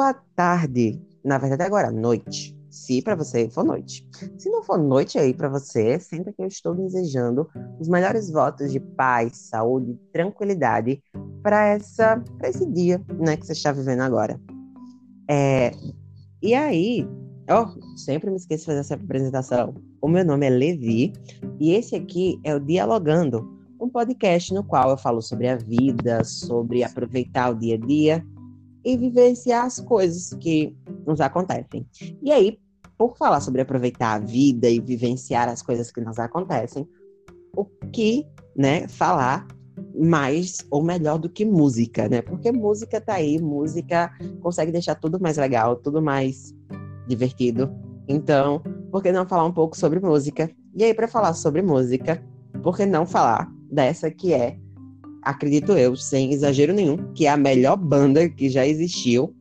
Boa 0.00 0.14
tarde. 0.34 0.98
Na 1.22 1.36
verdade, 1.36 1.62
agora, 1.62 1.90
noite. 1.90 2.56
Se 2.70 3.02
para 3.02 3.14
você 3.14 3.50
for 3.50 3.62
noite. 3.62 4.08
Se 4.38 4.48
não 4.48 4.62
for 4.62 4.78
noite 4.78 5.18
aí 5.18 5.34
para 5.34 5.46
você, 5.46 6.00
senta 6.00 6.32
que 6.32 6.40
eu 6.40 6.46
estou 6.46 6.74
desejando 6.74 7.46
os 7.78 7.86
melhores 7.86 8.30
votos 8.30 8.72
de 8.72 8.80
paz, 8.80 9.36
saúde, 9.36 10.00
tranquilidade 10.10 11.02
para 11.42 11.66
essa 11.66 12.16
pra 12.38 12.48
esse 12.48 12.64
dia, 12.64 13.04
né, 13.18 13.36
que 13.36 13.44
você 13.44 13.52
está 13.52 13.72
vivendo 13.72 14.00
agora. 14.00 14.40
É, 15.28 15.70
e 16.40 16.54
aí, 16.54 17.06
ó, 17.50 17.68
sempre 17.94 18.30
me 18.30 18.36
esqueço 18.36 18.62
de 18.62 18.66
fazer 18.68 18.80
essa 18.80 18.94
apresentação. 18.94 19.74
O 20.00 20.08
meu 20.08 20.24
nome 20.24 20.46
é 20.46 20.50
Levi 20.50 21.12
e 21.58 21.72
esse 21.72 21.94
aqui 21.94 22.40
é 22.42 22.54
o 22.54 22.58
Dialogando, 22.58 23.46
um 23.78 23.90
podcast 23.90 24.54
no 24.54 24.64
qual 24.64 24.88
eu 24.88 24.96
falo 24.96 25.20
sobre 25.20 25.46
a 25.46 25.56
vida, 25.56 26.24
sobre 26.24 26.82
aproveitar 26.82 27.50
o 27.50 27.54
dia 27.54 27.74
a 27.74 27.78
dia 27.78 28.26
e 28.84 28.96
vivenciar 28.96 29.64
as 29.64 29.80
coisas 29.80 30.32
que 30.34 30.76
nos 31.06 31.20
acontecem. 31.20 31.86
E 32.22 32.32
aí, 32.32 32.58
por 32.96 33.16
falar 33.16 33.40
sobre 33.40 33.62
aproveitar 33.62 34.14
a 34.14 34.18
vida 34.18 34.68
e 34.68 34.78
vivenciar 34.78 35.48
as 35.48 35.62
coisas 35.62 35.90
que 35.90 36.00
nos 36.00 36.18
acontecem, 36.18 36.86
o 37.56 37.64
que, 37.64 38.26
né, 38.56 38.86
falar 38.88 39.46
mais 39.98 40.58
ou 40.70 40.82
melhor 40.82 41.18
do 41.18 41.28
que 41.28 41.44
música, 41.44 42.08
né? 42.08 42.20
Porque 42.20 42.52
música 42.52 43.00
tá 43.00 43.14
aí, 43.14 43.40
música 43.40 44.12
consegue 44.42 44.70
deixar 44.70 44.94
tudo 44.94 45.18
mais 45.18 45.36
legal, 45.36 45.76
tudo 45.76 46.02
mais 46.02 46.54
divertido. 47.08 47.70
Então, 48.06 48.62
por 48.90 49.02
que 49.02 49.10
não 49.10 49.26
falar 49.26 49.46
um 49.46 49.52
pouco 49.52 49.76
sobre 49.76 49.98
música? 49.98 50.50
E 50.74 50.84
aí, 50.84 50.92
para 50.92 51.08
falar 51.08 51.32
sobre 51.32 51.62
música, 51.62 52.22
por 52.62 52.76
que 52.76 52.84
não 52.84 53.06
falar 53.06 53.50
dessa 53.70 54.10
que 54.10 54.34
é 54.34 54.58
acredito 55.22 55.72
eu, 55.72 55.96
sem 55.96 56.32
exagero 56.32 56.72
nenhum, 56.72 57.12
que 57.12 57.26
é 57.26 57.30
a 57.30 57.36
melhor 57.36 57.76
banda 57.76 58.28
que 58.28 58.48
já 58.48 58.66
existiu 58.66 59.34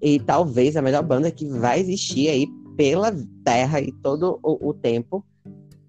e 0.00 0.18
talvez 0.18 0.76
a 0.76 0.82
melhor 0.82 1.02
banda 1.02 1.30
que 1.30 1.46
vai 1.46 1.80
existir 1.80 2.28
aí 2.28 2.46
pela 2.76 3.14
terra 3.44 3.80
e 3.80 3.92
todo 3.92 4.38
o, 4.42 4.70
o 4.70 4.74
tempo. 4.74 5.24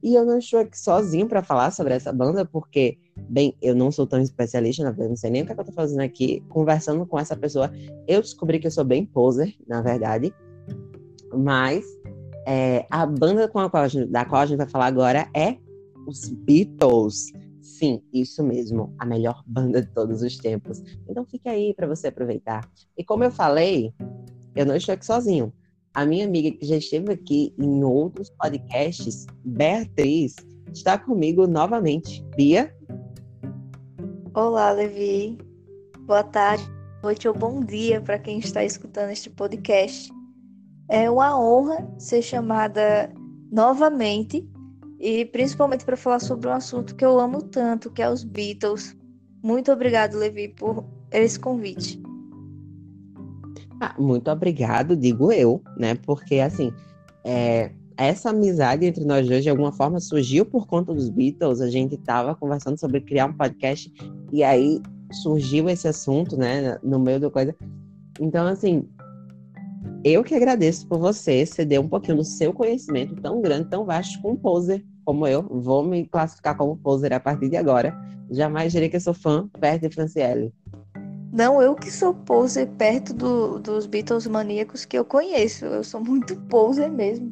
E 0.03 0.15
eu 0.15 0.25
não 0.25 0.37
estou 0.37 0.59
aqui 0.59 0.77
sozinho 0.77 1.27
para 1.27 1.41
falar 1.41 1.71
sobre 1.71 1.93
essa 1.93 2.11
banda, 2.11 2.43
porque, 2.43 2.97
bem, 3.29 3.55
eu 3.61 3.73
não 3.73 3.89
sou 3.89 4.05
tão 4.05 4.21
especialista, 4.21 4.83
na 4.83 4.89
verdade, 4.89 5.09
não 5.09 5.15
sei 5.15 5.31
nem 5.31 5.43
o 5.43 5.45
que, 5.45 5.53
é 5.53 5.55
que 5.55 5.61
eu 5.61 5.63
estou 5.63 5.75
fazendo 5.75 6.01
aqui. 6.01 6.43
Conversando 6.49 7.05
com 7.05 7.17
essa 7.17 7.37
pessoa, 7.37 7.71
eu 8.05 8.21
descobri 8.21 8.59
que 8.59 8.67
eu 8.67 8.71
sou 8.71 8.83
bem 8.83 9.05
poser, 9.05 9.55
na 9.65 9.81
verdade. 9.81 10.33
Mas 11.33 11.85
é, 12.45 12.85
a 12.91 13.05
banda 13.05 13.47
com 13.47 13.59
a 13.59 13.69
qual 13.69 13.87
gente, 13.87 14.11
da 14.11 14.25
qual 14.25 14.41
a 14.41 14.45
gente 14.45 14.57
vai 14.57 14.67
falar 14.67 14.87
agora 14.87 15.27
é 15.33 15.57
os 16.05 16.29
Beatles. 16.29 17.31
Sim, 17.83 18.01
isso 18.13 18.41
mesmo, 18.41 18.95
a 18.97 19.05
melhor 19.05 19.43
banda 19.45 19.81
de 19.81 19.89
todos 19.89 20.21
os 20.21 20.37
tempos. 20.37 20.81
Então 21.05 21.25
fica 21.25 21.51
aí 21.51 21.73
para 21.73 21.85
você 21.85 22.07
aproveitar. 22.07 22.65
E 22.97 23.03
como 23.03 23.25
eu 23.25 23.31
falei, 23.31 23.93
eu 24.55 24.65
não 24.65 24.73
estou 24.73 24.93
aqui 24.93 25.05
sozinho. 25.05 25.51
A 25.93 26.05
minha 26.05 26.25
amiga 26.25 26.57
que 26.57 26.65
já 26.65 26.77
esteve 26.77 27.11
aqui 27.11 27.53
em 27.59 27.83
outros 27.83 28.29
podcasts, 28.39 29.25
Beatriz, 29.43 30.33
está 30.73 30.97
comigo 30.97 31.45
novamente. 31.45 32.25
Bia? 32.37 32.73
Olá, 34.33 34.71
Levi. 34.71 35.37
Boa 36.07 36.23
tarde, 36.23 36.63
noite 37.03 37.27
ou 37.27 37.33
bom 37.33 37.59
dia 37.65 37.99
para 37.99 38.17
quem 38.17 38.39
está 38.39 38.63
escutando 38.63 39.09
este 39.09 39.29
podcast. 39.29 40.09
É 40.87 41.11
uma 41.11 41.37
honra 41.37 41.85
ser 41.97 42.21
chamada 42.21 43.13
novamente 43.51 44.49
e 45.03 45.25
principalmente 45.25 45.83
para 45.83 45.97
falar 45.97 46.19
sobre 46.19 46.47
um 46.47 46.53
assunto 46.53 46.95
que 46.95 47.03
eu 47.03 47.19
amo 47.19 47.41
tanto, 47.41 47.91
que 47.91 48.01
é 48.01 48.09
os 48.09 48.23
Beatles. 48.23 48.95
Muito 49.43 49.69
obrigado, 49.69 50.17
Levi, 50.17 50.47
por 50.47 50.85
esse 51.11 51.37
convite. 51.37 52.01
Ah, 53.81 53.93
muito 53.99 54.31
obrigado, 54.31 54.95
digo 54.95 55.29
eu, 55.29 55.61
né? 55.77 55.95
Porque 55.95 56.39
assim, 56.39 56.71
é, 57.25 57.69
essa 57.97 58.29
amizade 58.29 58.85
entre 58.85 59.03
nós 59.03 59.27
dois 59.27 59.43
de 59.43 59.49
alguma 59.49 59.73
forma 59.73 59.99
surgiu 59.99 60.45
por 60.45 60.65
conta 60.65 60.93
dos 60.93 61.09
Beatles. 61.09 61.59
A 61.59 61.69
gente 61.69 61.95
estava 61.95 62.33
conversando 62.33 62.79
sobre 62.79 63.01
criar 63.01 63.25
um 63.25 63.33
podcast 63.33 63.91
e 64.31 64.41
aí 64.41 64.81
surgiu 65.11 65.67
esse 65.67 65.85
assunto, 65.85 66.37
né, 66.37 66.79
no 66.81 66.97
meio 66.97 67.19
da 67.19 67.29
coisa. 67.29 67.53
Então, 68.21 68.47
assim, 68.47 68.87
eu 70.01 70.23
que 70.23 70.33
agradeço 70.33 70.87
por 70.87 70.97
você 70.97 71.45
ceder 71.45 71.81
um 71.81 71.89
pouquinho 71.89 72.15
do 72.15 72.23
seu 72.23 72.53
conhecimento 72.53 73.15
tão 73.15 73.41
grande, 73.41 73.69
tão 73.69 73.83
vasto, 73.83 74.21
com 74.21 74.31
um 74.31 74.37
poser 74.37 74.81
como 75.05 75.27
eu, 75.27 75.43
vou 75.43 75.83
me 75.83 76.05
classificar 76.05 76.55
como 76.55 76.77
poser 76.77 77.13
a 77.13 77.19
partir 77.19 77.49
de 77.49 77.57
agora. 77.57 77.95
Jamais 78.31 78.71
direi 78.71 78.89
que 78.89 78.95
eu 78.95 79.01
sou 79.01 79.13
fã 79.13 79.47
perto 79.59 79.87
de 79.87 79.93
Franciele. 79.93 80.53
Não, 81.31 81.61
eu 81.61 81.73
que 81.75 81.91
sou 81.91 82.13
poser 82.13 82.67
perto 82.77 83.13
do, 83.13 83.59
dos 83.59 83.87
Beatles 83.87 84.27
maníacos 84.27 84.85
que 84.85 84.97
eu 84.97 85.03
conheço. 85.03 85.65
Eu 85.65 85.83
sou 85.83 86.03
muito 86.03 86.35
poser 86.41 86.91
mesmo. 86.91 87.31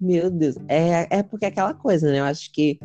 Meu 0.00 0.30
Deus. 0.30 0.56
É, 0.68 1.18
é 1.18 1.22
porque 1.22 1.44
é 1.44 1.48
aquela 1.48 1.74
coisa, 1.74 2.10
né? 2.10 2.20
Eu 2.20 2.24
acho 2.24 2.50
que 2.52 2.78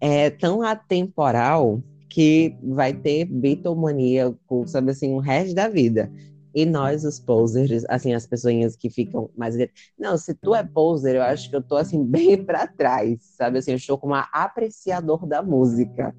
é 0.00 0.30
tão 0.30 0.62
atemporal 0.62 1.82
que 2.08 2.56
vai 2.62 2.92
ter 2.92 3.24
Beatle 3.24 3.76
maníaco, 3.76 4.66
sabe 4.66 4.90
assim, 4.90 5.14
o 5.14 5.18
resto 5.18 5.54
da 5.54 5.68
vida. 5.68 6.10
E 6.54 6.66
nós, 6.66 7.04
os 7.04 7.20
posers, 7.20 7.84
assim, 7.88 8.12
as 8.12 8.26
pessoas 8.26 8.74
que 8.76 8.90
ficam 8.90 9.30
mais. 9.36 9.54
Não, 9.98 10.16
se 10.16 10.34
tu 10.34 10.54
é 10.54 10.64
poser, 10.64 11.16
eu 11.16 11.22
acho 11.22 11.48
que 11.48 11.56
eu 11.56 11.62
tô, 11.62 11.76
assim, 11.76 12.02
bem 12.04 12.44
para 12.44 12.66
trás, 12.66 13.22
sabe? 13.36 13.58
Assim, 13.58 13.72
eu 13.72 13.76
estou 13.76 13.98
como 13.98 14.14
um 14.14 14.22
apreciador 14.32 15.26
da 15.26 15.42
música. 15.42 16.14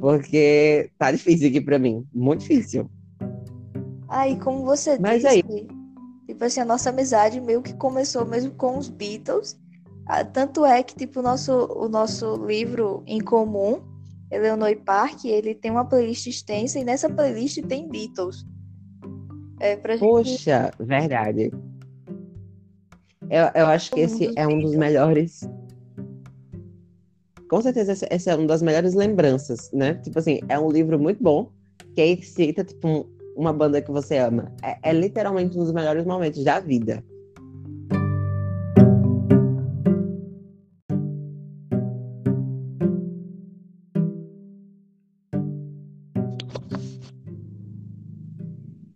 Porque 0.00 0.90
tá 0.98 1.12
difícil 1.12 1.48
aqui 1.48 1.60
para 1.60 1.78
mim. 1.78 2.04
Muito 2.12 2.40
difícil. 2.40 2.90
Aí, 4.08 4.38
como 4.38 4.64
você 4.64 4.98
Mas 4.98 5.22
disse, 5.22 5.28
aí... 5.28 5.42
tipo 6.26 6.44
assim, 6.44 6.60
a 6.60 6.64
nossa 6.64 6.90
amizade 6.90 7.40
meio 7.40 7.62
que 7.62 7.74
começou 7.74 8.26
mesmo 8.26 8.52
com 8.52 8.78
os 8.78 8.88
Beatles. 8.88 9.58
Ah, 10.06 10.24
tanto 10.24 10.64
é 10.64 10.82
que, 10.82 10.94
tipo, 10.94 11.20
o 11.20 11.22
nosso, 11.22 11.52
o 11.52 11.88
nosso 11.88 12.36
livro 12.44 13.02
em 13.06 13.20
comum, 13.20 13.80
Eleanor 14.30 14.76
Park, 14.84 15.24
ele 15.24 15.54
tem 15.54 15.70
uma 15.70 15.84
playlist 15.84 16.26
extensa 16.26 16.78
e 16.78 16.84
nessa 16.84 17.08
playlist 17.08 17.62
tem 17.62 17.88
Beatles. 17.88 18.44
É, 19.60 19.76
pra 19.76 19.98
Poxa, 19.98 20.72
gente... 20.78 20.86
verdade. 20.86 21.52
Eu, 23.30 23.50
eu 23.54 23.66
acho 23.66 23.92
que 23.92 24.00
esse 24.00 24.30
é 24.36 24.46
um 24.46 24.58
dos 24.60 24.74
melhores. 24.74 25.48
Com 27.48 27.60
certeza, 27.60 28.06
essa 28.10 28.30
é 28.30 28.36
uma 28.36 28.46
das 28.46 28.62
melhores 28.62 28.94
lembranças, 28.94 29.70
né? 29.72 29.94
Tipo 29.94 30.18
assim, 30.18 30.40
é 30.48 30.58
um 30.58 30.70
livro 30.70 30.98
muito 30.98 31.22
bom, 31.22 31.50
que 31.94 32.00
aí 32.00 32.22
cita, 32.22 32.64
tipo, 32.64 32.86
um, 32.86 33.04
uma 33.36 33.52
banda 33.52 33.80
que 33.80 33.90
você 33.90 34.18
ama. 34.18 34.52
É, 34.62 34.90
é 34.90 34.92
literalmente 34.92 35.56
um 35.58 35.62
dos 35.64 35.72
melhores 35.72 36.04
momentos 36.04 36.42
da 36.42 36.60
vida. 36.60 37.04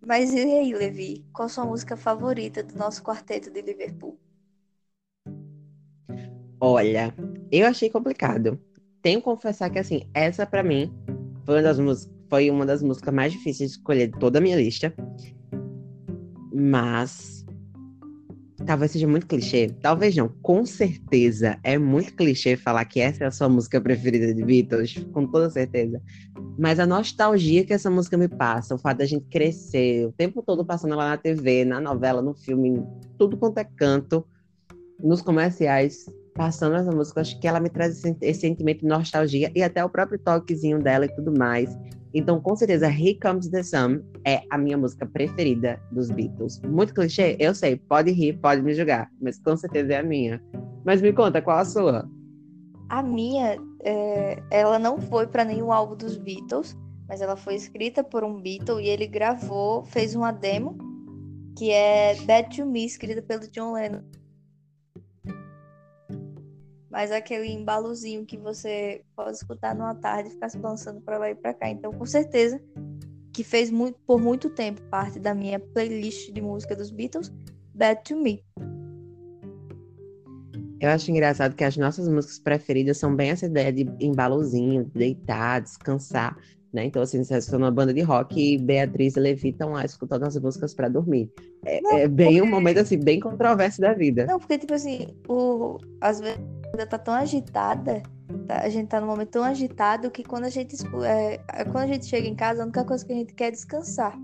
Mas 0.08 0.32
e 0.32 0.38
aí, 0.38 0.72
Levi? 0.72 1.22
Qual 1.34 1.44
a 1.44 1.48
sua 1.50 1.66
música 1.66 1.94
favorita 1.94 2.62
do 2.62 2.74
nosso 2.78 3.02
quarteto 3.02 3.50
de 3.50 3.60
Liverpool? 3.60 4.18
Olha, 6.58 7.14
eu 7.52 7.66
achei 7.66 7.90
complicado. 7.90 8.58
Tenho 9.02 9.18
que 9.20 9.24
confessar 9.26 9.68
que, 9.68 9.78
assim, 9.78 10.00
essa 10.14 10.46
para 10.46 10.62
mim 10.62 10.90
foi 11.44 11.56
uma, 11.56 11.62
das 11.62 12.08
foi 12.30 12.50
uma 12.50 12.64
das 12.64 12.82
músicas 12.82 13.12
mais 13.12 13.32
difíceis 13.34 13.72
de 13.72 13.76
escolher 13.76 14.06
de 14.06 14.18
toda 14.18 14.38
a 14.38 14.40
minha 14.40 14.56
lista. 14.56 14.94
Mas. 16.50 17.37
Talvez 18.68 18.90
seja 18.90 19.08
muito 19.08 19.26
clichê. 19.26 19.74
Talvez 19.80 20.14
não. 20.14 20.28
Com 20.42 20.66
certeza 20.66 21.58
é 21.64 21.78
muito 21.78 22.12
clichê 22.12 22.54
falar 22.54 22.84
que 22.84 23.00
essa 23.00 23.24
é 23.24 23.26
a 23.26 23.30
sua 23.30 23.48
música 23.48 23.80
preferida 23.80 24.34
de 24.34 24.44
Beatles. 24.44 24.94
Com 25.10 25.26
toda 25.26 25.48
certeza. 25.48 26.02
Mas 26.58 26.78
a 26.78 26.86
nostalgia 26.86 27.64
que 27.64 27.72
essa 27.72 27.90
música 27.90 28.18
me 28.18 28.28
passa, 28.28 28.74
o 28.74 28.78
fato 28.78 28.98
da 28.98 29.06
gente 29.06 29.24
crescer, 29.30 30.06
o 30.06 30.12
tempo 30.12 30.42
todo 30.42 30.66
passando 30.66 30.94
lá 30.96 31.08
na 31.08 31.16
TV, 31.16 31.64
na 31.64 31.80
novela, 31.80 32.20
no 32.20 32.34
filme, 32.34 32.86
tudo 33.16 33.38
quanto 33.38 33.56
é 33.56 33.64
canto, 33.64 34.22
nos 35.02 35.22
comerciais, 35.22 36.04
passando 36.38 36.76
essa 36.76 36.92
música, 36.92 37.20
acho 37.20 37.38
que 37.40 37.48
ela 37.48 37.58
me 37.58 37.68
traz 37.68 38.02
esse, 38.04 38.40
sentimento 38.40 38.80
de 38.80 38.86
nostalgia 38.86 39.50
e 39.56 39.62
até 39.62 39.84
o 39.84 39.88
próprio 39.88 40.20
toquezinho 40.20 40.78
dela 40.80 41.04
e 41.04 41.14
tudo 41.16 41.36
mais. 41.36 41.76
Então, 42.14 42.40
com 42.40 42.54
certeza, 42.54 42.86
Here 42.86 43.18
Comes 43.18 43.48
the 43.50 43.62
Sun 43.62 44.00
é 44.24 44.40
a 44.48 44.56
minha 44.56 44.78
música 44.78 45.04
preferida 45.04 45.78
dos 45.90 46.10
Beatles. 46.10 46.60
Muito 46.62 46.94
clichê, 46.94 47.36
eu 47.40 47.52
sei, 47.54 47.76
pode 47.76 48.12
rir, 48.12 48.38
pode 48.38 48.62
me 48.62 48.72
julgar, 48.72 49.10
mas 49.20 49.38
com 49.40 49.56
certeza 49.56 49.94
é 49.94 49.98
a 49.98 50.02
minha. 50.02 50.40
Mas 50.86 51.02
me 51.02 51.12
conta, 51.12 51.42
qual 51.42 51.58
a 51.58 51.64
sua? 51.64 52.08
A 52.88 53.02
minha, 53.02 53.58
é, 53.82 54.40
ela 54.50 54.78
não 54.78 54.98
foi 54.98 55.26
para 55.26 55.44
nenhum 55.44 55.72
álbum 55.72 55.96
dos 55.96 56.16
Beatles, 56.16 56.78
mas 57.08 57.20
ela 57.20 57.36
foi 57.36 57.56
escrita 57.56 58.04
por 58.04 58.22
um 58.22 58.40
Beatle 58.40 58.80
e 58.80 58.88
ele 58.88 59.08
gravou, 59.08 59.84
fez 59.84 60.14
uma 60.14 60.30
demo 60.30 60.78
que 61.58 61.72
é 61.72 62.14
Bad 62.22 62.56
to 62.56 62.64
Me, 62.64 62.86
escrita 62.86 63.20
pelo 63.20 63.48
John 63.50 63.72
Lennon. 63.72 64.02
Mas 66.90 67.12
aquele 67.12 67.48
embalozinho 67.48 68.24
que 68.24 68.36
você 68.36 69.02
pode 69.14 69.36
escutar 69.36 69.74
numa 69.74 69.94
tarde 69.94 70.30
e 70.30 70.32
ficar 70.32 70.48
se 70.48 70.58
balançando 70.58 71.00
para 71.00 71.18
lá 71.18 71.30
e 71.30 71.34
para 71.34 71.52
cá. 71.52 71.68
Então, 71.68 71.92
com 71.92 72.06
certeza 72.06 72.60
que 73.32 73.44
fez 73.44 73.70
muito, 73.70 73.98
por 74.06 74.20
muito 74.20 74.50
tempo 74.50 74.80
parte 74.90 75.18
da 75.18 75.34
minha 75.34 75.60
playlist 75.60 76.32
de 76.32 76.40
música 76.40 76.74
dos 76.74 76.90
Beatles, 76.90 77.32
Bad 77.74 78.02
to 78.02 78.16
Me. 78.16 78.42
Eu 80.80 80.90
acho 80.90 81.10
engraçado 81.10 81.54
que 81.54 81.64
as 81.64 81.76
nossas 81.76 82.08
músicas 82.08 82.38
preferidas 82.38 82.98
são 82.98 83.14
bem 83.14 83.30
essa 83.30 83.46
ideia 83.46 83.72
de 83.72 83.88
embalozinho, 84.00 84.90
deitar, 84.94 85.60
descansar, 85.60 86.36
né? 86.72 86.84
Então, 86.84 87.02
assim, 87.02 87.22
se 87.24 87.40
você 87.40 87.56
numa 87.56 87.70
banda 87.70 87.92
de 87.92 88.00
rock 88.00 88.54
e 88.54 88.58
Beatriz 88.58 89.16
e 89.16 89.20
Levi 89.20 89.50
estão 89.50 89.72
lá 89.72 89.84
escutando 89.84 90.24
as 90.24 90.38
músicas 90.38 90.74
para 90.74 90.88
dormir. 90.88 91.30
É, 91.64 91.80
não, 91.80 91.96
é 91.96 92.08
bem 92.08 92.38
porque... 92.38 92.42
um 92.42 92.46
momento, 92.46 92.78
assim, 92.78 92.98
bem 92.98 93.18
controverso 93.18 93.80
da 93.80 93.92
vida. 93.92 94.26
Não, 94.26 94.38
porque, 94.38 94.58
tipo 94.58 94.74
assim, 94.74 95.08
o... 95.28 95.78
às 96.00 96.20
vezes 96.20 96.38
a 96.68 96.70
vida 96.70 96.86
tá 96.86 96.98
tão 96.98 97.14
agitada, 97.14 98.02
tá? 98.46 98.60
a 98.60 98.68
gente 98.68 98.88
tá 98.88 99.00
num 99.00 99.06
momento 99.06 99.30
tão 99.30 99.44
agitado 99.44 100.10
que 100.10 100.22
quando 100.22 100.44
a 100.44 100.50
gente, 100.50 100.76
é... 101.04 101.38
quando 101.64 101.84
a 101.84 101.86
gente 101.86 102.06
chega 102.06 102.28
em 102.28 102.34
casa, 102.34 102.62
a 102.62 102.64
única 102.64 102.84
coisa 102.84 103.04
que 103.04 103.12
a 103.12 103.16
gente 103.16 103.34
quer 103.34 103.48
é 103.48 103.50
descansar. 103.50 104.18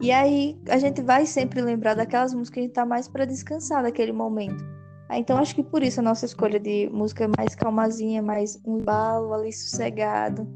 E 0.00 0.10
aí, 0.10 0.58
a 0.68 0.78
gente 0.78 1.00
vai 1.02 1.24
sempre 1.24 1.62
lembrar 1.62 1.94
daquelas 1.94 2.34
músicas 2.34 2.54
que 2.54 2.60
a 2.60 2.62
gente 2.64 2.72
tá 2.72 2.84
mais 2.84 3.06
para 3.06 3.24
descansar 3.24 3.82
daquele 3.82 4.12
momento. 4.12 4.64
Ah, 5.08 5.18
então 5.18 5.38
acho 5.38 5.54
que 5.54 5.62
por 5.62 5.82
isso 5.82 6.00
a 6.00 6.02
nossa 6.02 6.24
escolha 6.24 6.58
de 6.58 6.88
música 6.92 7.24
é 7.24 7.28
mais 7.28 7.54
calmazinha, 7.54 8.22
mais 8.22 8.60
um 8.64 8.78
balo 8.78 9.32
ali 9.32 9.52
sossegado. 9.52 10.48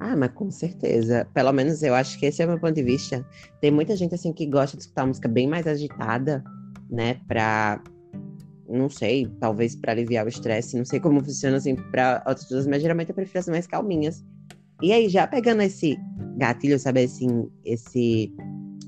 Ah, 0.00 0.16
mas 0.16 0.32
com 0.32 0.50
certeza. 0.50 1.28
Pelo 1.32 1.52
menos 1.52 1.82
eu 1.82 1.94
acho 1.94 2.18
que 2.18 2.26
esse 2.26 2.42
é 2.42 2.44
o 2.44 2.48
meu 2.48 2.58
ponto 2.58 2.74
de 2.74 2.82
vista. 2.82 3.24
Tem 3.60 3.70
muita 3.70 3.94
gente 3.94 4.14
assim 4.14 4.32
que 4.32 4.46
gosta 4.46 4.76
de 4.76 4.82
escutar 4.82 5.06
música 5.06 5.28
bem 5.28 5.46
mais 5.46 5.66
agitada, 5.66 6.42
né, 6.90 7.20
pra 7.28 7.80
não 8.72 8.88
sei, 8.88 9.28
talvez 9.38 9.76
para 9.76 9.92
aliviar 9.92 10.24
o 10.24 10.28
estresse, 10.28 10.76
não 10.76 10.84
sei 10.84 10.98
como 10.98 11.22
funciona 11.22 11.58
assim 11.58 11.74
para 11.74 12.22
outras 12.26 12.44
pessoas, 12.44 12.66
mas 12.66 12.82
geralmente 12.82 13.10
eu 13.10 13.14
prefiro 13.14 13.38
as 13.40 13.48
mais 13.48 13.66
calminhas. 13.66 14.24
E 14.82 14.92
aí 14.92 15.08
já 15.08 15.26
pegando 15.26 15.62
esse 15.62 15.96
gatilho, 16.36 16.78
sabe 16.78 17.04
assim, 17.04 17.48
esse 17.64 18.34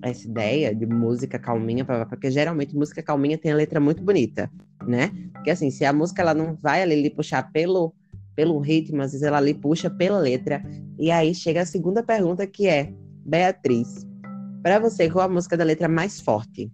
essa 0.03 0.27
ideia 0.29 0.75
de 0.75 0.85
música 0.85 1.39
calminha, 1.39 1.85
porque 1.85 2.31
geralmente 2.31 2.77
música 2.77 3.03
calminha 3.03 3.39
tem 3.39 3.53
a 3.53 3.57
letra 3.57 3.81
muito 3.81 4.03
bonita, 4.03 4.51
né? 4.87 5.11
Porque 5.33 5.51
assim, 5.51 5.71
se 5.71 5.85
a 5.85 5.93
música 5.93 6.21
ela 6.21 6.35
não 6.35 6.55
vai 6.57 6.83
ali 6.83 7.01
lhe 7.01 7.09
puxar 7.09 7.51
pelo, 7.53 7.95
pelo 8.37 8.59
ritmo, 8.59 9.01
às 9.01 9.13
vezes 9.13 9.27
ela 9.27 9.39
ali 9.39 9.55
puxa 9.55 9.89
pela 9.89 10.19
letra. 10.19 10.63
E 10.99 11.11
aí 11.11 11.35
chega 11.35 11.63
a 11.63 11.67
segunda 11.67 12.03
pergunta 12.03 12.47
que 12.47 12.67
é, 12.67 12.93
Beatriz, 13.25 14.07
para 14.63 14.79
você, 14.79 15.09
qual 15.09 15.25
a 15.25 15.33
música 15.33 15.57
da 15.57 15.65
letra 15.65 15.89
mais 15.89 16.21
forte? 16.21 16.71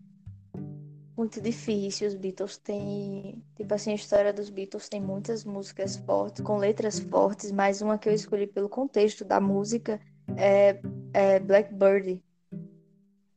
Muito 1.20 1.38
difícil, 1.38 2.08
os 2.08 2.14
Beatles 2.14 2.56
têm, 2.56 3.44
tipo 3.54 3.74
assim, 3.74 3.92
a 3.92 3.94
história 3.94 4.32
dos 4.32 4.48
Beatles 4.48 4.88
tem 4.88 5.02
muitas 5.02 5.44
músicas 5.44 5.98
fortes, 5.98 6.42
com 6.42 6.56
letras 6.56 6.98
fortes, 6.98 7.52
mas 7.52 7.82
uma 7.82 7.98
que 7.98 8.08
eu 8.08 8.14
escolhi 8.14 8.46
pelo 8.46 8.70
contexto 8.70 9.22
da 9.22 9.38
música 9.38 10.00
é, 10.34 10.80
é 11.12 11.38
Blackbird, 11.38 12.22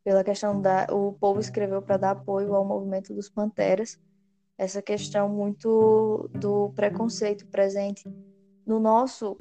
pela 0.02 0.24
questão 0.24 0.62
da 0.62 0.88
o 0.94 1.12
povo 1.12 1.42
escreveu 1.42 1.82
para 1.82 1.98
dar 1.98 2.12
apoio 2.12 2.56
ao 2.56 2.64
movimento 2.64 3.14
dos 3.14 3.28
panteras 3.28 4.00
essa 4.58 4.82
questão 4.82 5.28
muito 5.28 6.30
do 6.36 6.70
preconceito 6.70 7.46
presente 7.48 8.10
no 8.66 8.80
nosso 8.80 9.36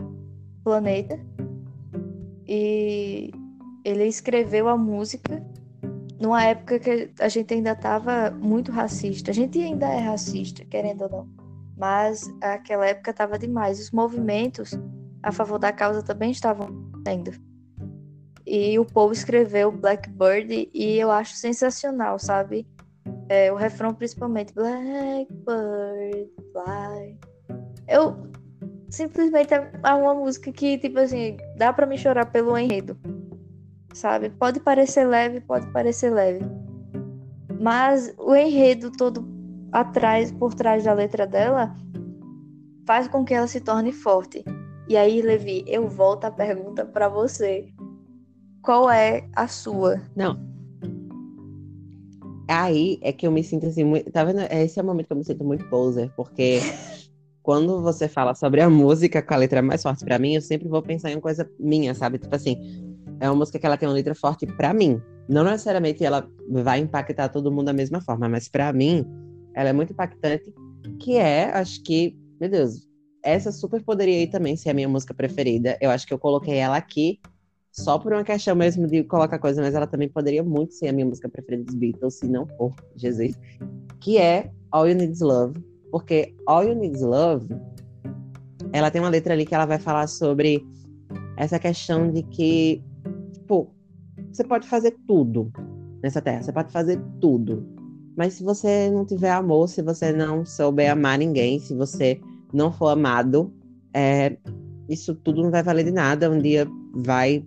planeta 0.65 1.17
e 2.45 3.31
ele 3.85 4.05
escreveu 4.07 4.67
a 4.67 4.77
música 4.77 5.41
numa 6.23 6.45
época 6.45 6.79
que 6.79 7.11
a 7.19 7.29
gente 7.29 7.53
ainda 7.53 7.73
estava 7.73 8.31
muito 8.31 8.73
racista 8.73 9.31
a 9.31 9.35
gente 9.35 9.61
ainda 9.61 9.87
é 9.87 9.99
racista 9.99 10.65
querendo 10.65 11.03
ou 11.03 11.11
não 11.11 11.29
mas 11.77 12.33
aquela 12.41 12.87
época 12.87 13.11
estava 13.11 13.39
demais 13.39 13.81
os 13.81 13.91
movimentos 13.91 14.79
a 15.23 15.33
favor 15.33 15.59
da 15.59 15.73
causa 15.73 16.03
também 16.03 16.31
estavam 16.31 16.69
sendo 17.07 17.33
e 18.47 18.79
o 18.79 18.85
povo 18.85 19.13
escreveu 19.13 19.71
Blackbird 19.71 20.69
e 20.73 20.99
eu 20.99 21.11
acho 21.11 21.35
sensacional, 21.37 22.19
sabe? 22.19 22.67
É, 23.29 23.53
o 23.53 23.57
refrão 23.57 23.95
principalmente 23.95 24.53
Blackbird 24.53 26.31
fly. 26.53 27.19
Eu 27.89 28.31
simplesmente 28.91 29.55
é 29.55 29.95
uma 29.95 30.15
música 30.15 30.53
que 30.53 30.79
tipo 30.79 30.99
assim, 30.99 31.37
dá 31.57 31.73
para 31.73 31.87
me 31.87 31.97
chorar 31.97 32.27
pelo 32.27 32.57
enredo. 32.59 32.97
Sabe? 33.95 34.31
Pode 34.31 34.61
parecer 34.61 35.07
leve, 35.07 35.41
pode 35.41 35.67
parecer 35.73 36.11
leve. 36.11 36.41
Mas 37.61 38.15
o 38.19 38.35
enredo 38.35 38.91
todo 38.91 39.25
atrás, 39.71 40.33
por 40.33 40.55
trás 40.55 40.85
da 40.85 40.93
letra 40.93 41.27
dela, 41.27 41.75
faz 42.87 43.09
com 43.09 43.25
que 43.25 43.35
ela 43.35 43.47
se 43.47 43.61
torne 43.61 43.93
forte. 43.93 44.45
E 44.89 44.97
aí, 44.97 45.23
Levi, 45.23 45.65
eu 45.67 45.89
volto 45.89 46.25
a 46.25 46.31
pergunta 46.31 46.85
para 46.85 47.09
você. 47.09 47.69
Qual 48.63 48.91
é 48.91 49.29
a 49.35 49.49
sua? 49.49 50.01
Não. 50.15 50.39
Aí 52.49 52.99
é 53.01 53.13
que 53.13 53.27
eu 53.27 53.33
me 53.33 53.43
sinto 53.43 53.67
assim, 53.67 53.85
muito... 53.85 54.11
tá 54.11 54.25
vendo? 54.25 54.41
Esse 54.51 54.79
é 54.79 54.83
o 54.83 54.87
momento 54.87 55.07
que 55.07 55.13
eu 55.13 55.17
me 55.17 55.25
sinto 55.25 55.45
muito 55.45 55.65
poser, 55.69 56.11
porque 56.17 56.59
quando 57.43 57.81
você 57.81 58.09
fala 58.09 58.35
sobre 58.35 58.61
a 58.61 58.69
música 58.69 59.23
com 59.23 59.35
a 59.35 59.37
letra 59.37 59.63
mais 59.63 59.83
forte 59.83 60.05
para 60.05 60.19
mim, 60.19 60.35
eu 60.35 60.41
sempre 60.41 60.69
vou 60.69 60.83
pensar 60.83 61.11
em 61.11 61.15
uma 61.15 61.21
coisa 61.21 61.49
minha, 61.59 61.95
sabe? 61.95 62.19
Tipo 62.19 62.35
assim, 62.35 62.92
é 63.23 63.31
uma 63.31 63.37
música 63.37 63.57
que 63.57 63.65
ela 63.65 63.77
tem 63.77 63.89
uma 63.89 63.95
letra 63.95 64.17
forte 64.17 64.45
para 64.45 64.75
mim. 64.75 65.01
Não 65.29 65.45
necessariamente 65.45 66.05
ela 66.05 66.29
vai 66.51 66.81
impactar 66.81 67.29
todo 67.29 67.53
mundo 67.53 67.67
da 67.67 67.73
mesma 67.73 68.01
forma, 68.01 68.29
mas 68.29 68.49
para 68.49 68.73
mim, 68.73 69.07
ela 69.55 69.69
é 69.69 69.73
muito 69.73 69.93
impactante, 69.93 70.53
que 70.99 71.17
é, 71.17 71.45
acho 71.53 71.81
que, 71.85 72.19
meu 72.41 72.51
Deus, 72.51 72.89
essa 73.23 73.53
super 73.53 73.81
poderia 73.85 74.25
ir 74.25 74.27
também 74.27 74.57
ser 74.57 74.71
a 74.71 74.75
minha 74.75 74.89
música 74.89 75.15
preferida. 75.15 75.79
Eu 75.81 75.91
acho 75.91 76.05
que 76.05 76.13
eu 76.13 76.19
coloquei 76.19 76.57
ela 76.57 76.77
aqui 76.77 77.21
só 77.71 77.97
por 77.97 78.13
uma 78.13 78.25
questão 78.25 78.57
mesmo 78.57 78.89
de 78.89 79.05
colocar 79.05 79.39
coisa, 79.39 79.63
mas 79.63 79.73
ela 79.73 79.87
também 79.87 80.09
poderia 80.09 80.43
muito 80.43 80.75
ser 80.75 80.89
a 80.89 80.93
minha 80.93 81.07
música 81.07 81.29
preferida 81.29 81.63
dos 81.63 81.77
Beatles, 81.77 82.15
se 82.15 82.27
não 82.27 82.45
for 82.59 82.75
Jesus, 82.97 83.39
que 84.01 84.19
é 84.19 84.51
All 84.73 84.89
You 84.89 84.97
Need 84.97 85.13
Is 85.13 85.21
Love, 85.21 85.61
porque 85.93 86.35
All 86.45 86.65
You 86.65 86.75
Need 86.75 86.97
Is 86.97 87.03
Love, 87.03 87.47
ela 88.73 88.91
tem 88.91 89.01
uma 89.01 89.09
letra 89.09 89.33
ali 89.33 89.47
que 89.47 89.55
ela 89.55 89.65
vai 89.65 89.79
falar 89.79 90.09
sobre 90.09 90.67
essa 91.37 91.59
questão 91.59 92.11
de 92.11 92.23
que, 92.25 92.83
você 94.33 94.45
pode 94.45 94.67
fazer 94.69 94.97
tudo 95.07 95.53
nessa 96.03 96.21
terra, 96.21 96.43
você 96.43 96.53
pode 96.53 96.73
fazer 96.73 97.01
tudo, 97.21 97.67
mas 98.17 98.35
se 98.35 98.45
você 98.45 98.91
não 98.91 99.05
tiver 99.05 99.31
amor, 99.31 99.69
se 99.69 99.83
você 99.83 100.13
não 100.13 100.45
souber 100.45 100.91
amar 100.91 101.19
ninguém, 101.19 101.59
se 101.59 101.75
você 101.75 102.21
não 102.53 102.71
for 102.71 102.89
amado, 102.89 103.53
é, 103.95 104.37
isso 104.89 105.15
tudo 105.15 105.43
não 105.43 105.51
vai 105.51 105.63
valer 105.63 105.85
de 105.85 105.91
nada. 105.91 106.31
Um 106.31 106.39
dia 106.39 106.67
vai 106.95 107.45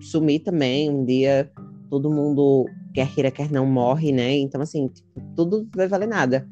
sumir 0.00 0.40
também. 0.40 0.90
Um 0.90 1.04
dia 1.04 1.50
todo 1.88 2.10
mundo, 2.10 2.66
quer 2.92 3.12
queira, 3.14 3.30
quer 3.30 3.50
não, 3.50 3.64
morre, 3.66 4.12
né? 4.12 4.36
Então, 4.36 4.60
assim, 4.60 4.88
tipo, 4.88 5.20
tudo 5.34 5.68
vai 5.74 5.88
valer 5.88 6.08
nada. 6.08 6.46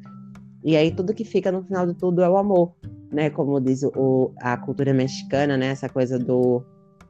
E 0.63 0.75
aí 0.75 0.91
tudo 0.91 1.13
que 1.13 1.23
fica 1.23 1.51
no 1.51 1.63
final 1.63 1.85
de 1.85 1.93
tudo 1.93 2.21
é 2.23 2.29
o 2.29 2.37
amor, 2.37 2.73
né? 3.11 3.29
Como 3.29 3.59
diz 3.61 3.83
o, 3.83 4.31
a 4.41 4.57
cultura 4.57 4.93
mexicana, 4.93 5.55
né? 5.55 5.67
Essa 5.67 5.87
coisa 5.87 6.17
do, 6.17 6.63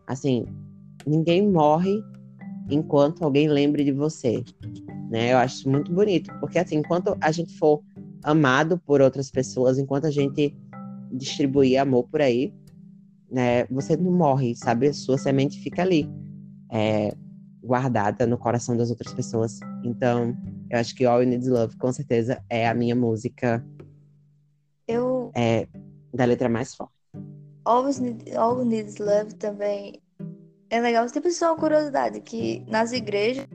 assim, 0.06 0.46
ninguém 1.08 1.50
morre 1.50 2.04
enquanto 2.70 3.24
alguém 3.24 3.48
lembre 3.48 3.84
de 3.84 3.92
você, 3.92 4.44
né? 5.10 5.34
Eu 5.34 5.38
acho 5.38 5.70
muito 5.70 5.92
bonito, 5.94 6.32
porque 6.40 6.60
assim, 6.60 6.78
enquanto 6.78 7.16
a 7.22 7.32
gente 7.32 7.58
for 7.58 7.82
amado 8.24 8.78
por 8.80 9.02
outras 9.02 9.30
pessoas, 9.30 9.78
enquanto 9.78 10.06
a 10.06 10.12
gente 10.12 10.56
distribuir 11.12 11.80
amor 11.80 12.08
por 12.10 12.22
aí, 12.22 12.54
né? 13.30 13.66
Você 13.66 13.96
não 13.96 14.12
morre, 14.12 14.56
sabe? 14.56 14.88
A 14.88 14.94
sua 14.94 15.18
semente 15.18 15.60
fica 15.60 15.82
ali 15.82 16.10
é, 16.72 17.16
guardada 17.64 18.26
no 18.26 18.38
coração 18.38 18.76
das 18.76 18.90
outras 18.90 19.14
pessoas. 19.14 19.60
Então, 19.84 20.36
eu 20.70 20.80
acho 20.80 20.96
que 20.96 21.06
All 21.06 21.22
You 21.22 21.30
Need 21.30 21.50
Love, 21.50 21.78
com 21.78 21.92
certeza, 21.92 22.42
é 22.50 22.68
a 22.68 22.74
minha 22.74 22.96
música 22.96 23.66
eu... 24.88 25.32
é, 25.36 25.68
da 26.14 26.26
letra 26.26 26.50
mais 26.50 26.76
forte. 26.76 26.94
All, 27.64 27.86
Need, 27.86 28.36
All 28.36 28.60
You 28.60 28.66
Need 28.66 29.02
Love 29.02 29.36
também 29.36 30.02
é 30.70 30.80
legal. 30.80 31.06
Tipo, 31.08 31.30
só 31.32 31.54
uma 31.54 31.60
curiosidade, 31.60 32.22
que 32.22 32.66
nas 32.70 32.92
igrejas, 32.92 33.48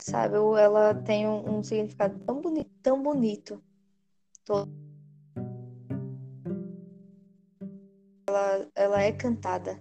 sabe, 0.00 0.36
ela 0.36 0.94
tem 0.94 1.26
um, 1.26 1.58
um 1.58 1.62
significado 1.62 2.18
tão 2.20 2.40
bonito, 2.40 2.70
tão 2.82 3.02
bonito. 3.02 3.62
Ela, 8.28 8.68
ela 8.74 9.02
é 9.02 9.12
cantada. 9.12 9.78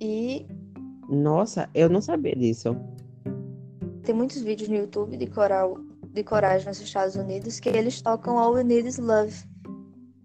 E. 0.00 0.46
Nossa, 1.08 1.68
eu 1.74 1.88
não 1.88 2.00
sabia 2.00 2.36
disso. 2.36 2.76
Tem 4.02 4.14
muitos 4.14 4.40
vídeos 4.40 4.68
no 4.68 4.76
YouTube 4.76 5.16
de 5.16 5.26
coral 5.26 5.78
de 6.12 6.24
corais 6.24 6.64
nos 6.64 6.80
Estados 6.80 7.14
Unidos 7.14 7.60
que 7.60 7.68
eles 7.68 8.02
tocam 8.02 8.38
All 8.38 8.54
We 8.54 8.64
Need 8.64 8.88
Is 8.88 8.98
Love. 8.98 9.47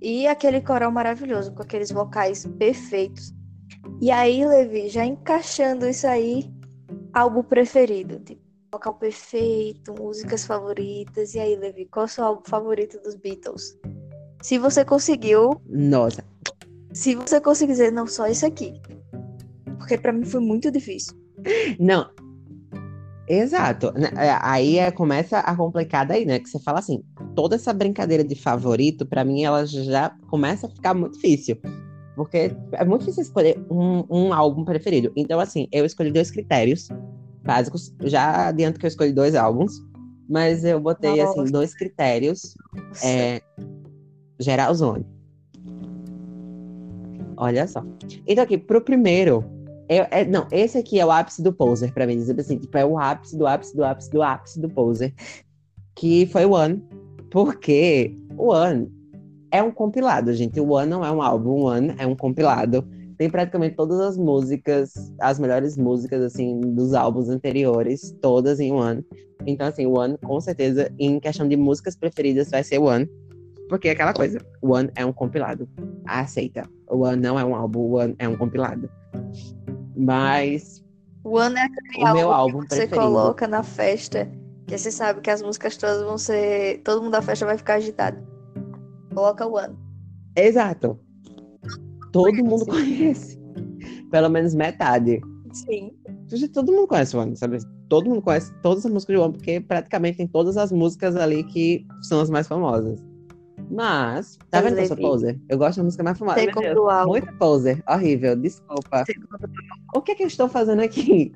E 0.04 0.28
aquele 0.28 0.60
coral 0.60 0.92
maravilhoso, 0.92 1.54
com 1.54 1.62
aqueles 1.62 1.90
vocais 1.90 2.46
perfeitos. 2.60 3.34
E 4.02 4.12
aí, 4.12 4.46
Levi, 4.46 4.90
já 4.90 5.06
encaixando 5.06 5.88
isso 5.88 6.06
aí, 6.06 6.52
álbum 7.14 7.42
preferido. 7.42 8.20
Tipo, 8.20 8.42
vocal 8.70 8.96
perfeito, 8.96 9.94
músicas 9.98 10.46
favoritas. 10.46 11.34
E 11.36 11.40
aí, 11.40 11.56
Levi, 11.56 11.86
qual 11.86 12.04
é 12.04 12.08
o 12.08 12.10
seu 12.10 12.26
álbum 12.26 12.44
favorito 12.46 13.02
dos 13.02 13.16
Beatles? 13.16 13.80
Se 14.42 14.58
você 14.58 14.84
conseguiu. 14.84 15.62
Nossa. 15.70 16.22
Se 16.92 17.16
você 17.16 17.40
conseguir 17.40 17.72
dizer, 17.72 17.92
não, 17.94 18.06
só 18.06 18.28
isso 18.28 18.46
aqui. 18.46 18.74
Porque 19.78 19.98
pra 19.98 20.12
mim 20.12 20.26
foi 20.26 20.42
muito 20.42 20.70
difícil. 20.70 21.14
Não. 21.80 22.10
Exato. 23.26 23.94
Né, 23.94 24.12
é, 24.18 24.38
Aí 24.42 24.78
é, 24.80 24.92
começa 24.92 25.40
a 25.40 25.56
complicar 25.56 26.06
daí, 26.06 26.26
né? 26.26 26.40
Que 26.40 26.50
você 26.50 26.60
fala 26.60 26.80
assim, 26.80 27.02
toda 27.36 27.56
essa 27.56 27.74
brincadeira 27.74 28.24
de 28.24 28.36
favorito, 28.36 29.06
pra 29.06 29.24
mim, 29.24 29.44
ela 29.44 29.66
já 29.66 30.16
começa 30.28 30.68
a 30.68 30.70
ficar 30.70 30.94
muito 30.94 31.14
difícil. 31.14 31.58
Porque 32.16 32.56
é 32.74 32.86
muito 32.86 33.02
difícil 33.02 33.24
escolher 33.24 33.60
um, 33.70 34.04
um 34.10 34.34
álbum 34.34 34.64
preferido. 34.64 35.12
Então, 35.16 35.40
assim, 35.40 35.68
eu 35.72 35.84
escolhi 35.84 36.12
dois 36.12 36.30
critérios 36.30 36.88
básicos. 37.44 37.94
Já 38.04 38.50
adianto 38.50 38.80
que 38.80 38.86
eu 38.86 38.88
escolhi 38.88 39.12
dois 39.12 39.36
álbuns. 39.36 39.74
Mas 40.30 40.64
eu 40.64 40.80
botei, 40.80 41.20
assim, 41.22 41.52
dois 41.52 41.74
critérios. 41.76 42.56
É, 43.04 43.42
geralzone. 44.40 45.06
Olha 47.36 47.68
só. 47.68 47.84
Então, 48.28 48.44
aqui, 48.44 48.58
pro 48.58 48.80
primeiro. 48.82 49.44
eu- 49.90 50.08
é- 50.12 50.24
não, 50.24 50.48
esse 50.52 50.78
aqui 50.78 51.00
é 51.00 51.06
o 51.06 51.12
ápice 51.12 51.42
do 51.42 51.52
poser, 51.52 51.94
pra 51.94 52.08
mim. 52.08 52.16
Dizer 52.16 52.40
assim, 52.40 52.58
tipo, 52.58 52.78
é 52.78 52.86
o 52.86 52.98
ápice 52.98 53.38
do 53.38 53.46
ápice 53.46 53.76
do 53.76 53.84
ápice 53.84 54.12
do 54.12 54.22
ápice 54.24 54.62
do 54.62 54.70
poser. 54.70 55.14
Que 55.96 56.26
foi 56.28 56.46
o 56.46 56.52
One. 56.52 56.82
Porque 57.34 58.16
o 58.38 58.52
One 58.54 58.94
é 59.52 59.64
um 59.64 59.72
compilado, 59.72 60.32
gente. 60.34 60.60
O 60.60 60.70
One 60.70 60.88
não 60.88 61.04
é 61.04 61.12
um 61.12 61.20
álbum, 61.20 61.50
o 61.50 61.64
One 61.64 61.96
é 61.98 62.06
um 62.06 62.16
compilado. 62.16 62.88
Tem 63.18 63.28
praticamente 63.28 63.76
todas 63.76 64.00
as 64.00 64.16
músicas, 64.16 64.94
as 65.20 65.40
melhores 65.40 65.76
músicas, 65.76 66.22
assim, 66.22 66.62
dos 66.62 66.94
álbuns 66.94 67.30
anteriores, 67.30 68.16
todas 68.22 68.60
em 68.60 68.72
One. 68.72 69.04
Então, 69.48 69.66
assim, 69.66 69.88
o 69.88 69.98
One, 69.98 70.16
com 70.20 70.40
certeza, 70.40 70.94
em 71.00 71.20
questão 71.20 71.48
de 71.48 71.58
músicas 71.58 71.96
preferidas, 71.96 72.52
vai 72.52 72.64
ser 72.64 72.78
o 72.78 72.84
One. 72.84 73.10
Porque 73.68 73.88
é 73.88 73.92
aquela 73.94 74.14
coisa, 74.14 74.40
o 74.62 74.72
One 74.72 74.92
é 74.96 75.04
um 75.04 75.12
compilado. 75.12 75.68
Aceita. 76.06 76.70
O 76.88 77.00
One 77.00 77.20
não 77.20 77.40
é 77.40 77.44
um 77.44 77.56
álbum, 77.56 77.80
o 77.80 77.94
One 77.94 78.14
é 78.20 78.28
um 78.28 78.38
compilado. 78.38 78.88
Mas 79.96 80.84
O 81.24 81.36
ano 81.40 81.58
é 81.58 81.64
aquele 81.64 82.04
o 82.04 82.14
meu 82.14 82.32
álbum 82.32 82.58
álbum 82.58 82.68
que 82.68 82.76
você 82.76 82.82
preferido. 82.88 83.08
coloca 83.08 83.48
na 83.48 83.64
festa, 83.64 84.30
você 84.78 84.92
sabe 84.92 85.22
que 85.22 85.30
as 85.30 85.42
músicas 85.42 85.78
todas 85.78 86.04
vão 86.04 86.18
ser. 86.18 86.82
Todo 86.84 87.02
mundo 87.02 87.12
da 87.12 87.22
festa 87.22 87.46
vai 87.46 87.58
ficar 87.58 87.76
agitado. 87.76 88.18
Coloca 89.14 89.48
o 89.48 89.58
ano. 89.58 89.78
Exato. 90.36 91.00
Todo 92.12 92.44
mundo 92.44 92.66
conhece. 92.66 93.40
Pelo 94.12 94.30
menos 94.30 94.54
metade. 94.54 95.22
Sim. 95.52 95.92
Todo 96.54 96.72
mundo 96.72 96.88
conhece 96.88 97.16
o 97.16 97.20
One, 97.20 97.36
sabe? 97.36 97.58
Todo 97.90 98.10
mundo 98.10 98.22
conhece 98.22 98.52
todas 98.62 98.86
as 98.86 98.92
músicas 98.92 99.16
do 99.16 99.22
One, 99.22 99.34
porque 99.34 99.60
praticamente 99.60 100.18
tem 100.18 100.28
todas 100.28 100.58
as 100.58 100.72
músicas 100.72 101.16
ali 101.16 101.44
que 101.44 101.86
são 102.02 102.20
as 102.20 102.30
mais 102.30 102.48
famosas. 102.48 103.04
Mas, 103.70 104.38
tá 104.50 104.62
vendo 104.62 104.76
Levi, 104.76 104.96
poser? 104.96 105.40
Eu 105.50 105.58
gosto 105.58 105.78
da 105.78 105.84
música 105.84 106.04
mais 106.04 106.18
famosa. 106.18 106.38
Deus, 106.46 106.78
álbum. 106.78 107.12
Muito 107.12 107.34
poser. 107.38 107.84
Horrível. 107.88 108.36
Desculpa. 108.36 109.04
O 109.96 110.02
que 110.02 110.12
é 110.12 110.16
que 110.16 110.24
eu 110.24 110.28
estou 110.28 110.48
fazendo 110.48 110.82
aqui? 110.82 111.32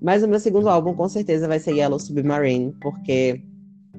Mas 0.00 0.22
o 0.22 0.28
meu 0.28 0.38
segundo 0.38 0.68
álbum, 0.68 0.94
com 0.94 1.08
certeza, 1.08 1.48
vai 1.48 1.58
ser 1.58 1.72
Yellow 1.72 1.98
Submarine, 1.98 2.74
porque 2.80 3.42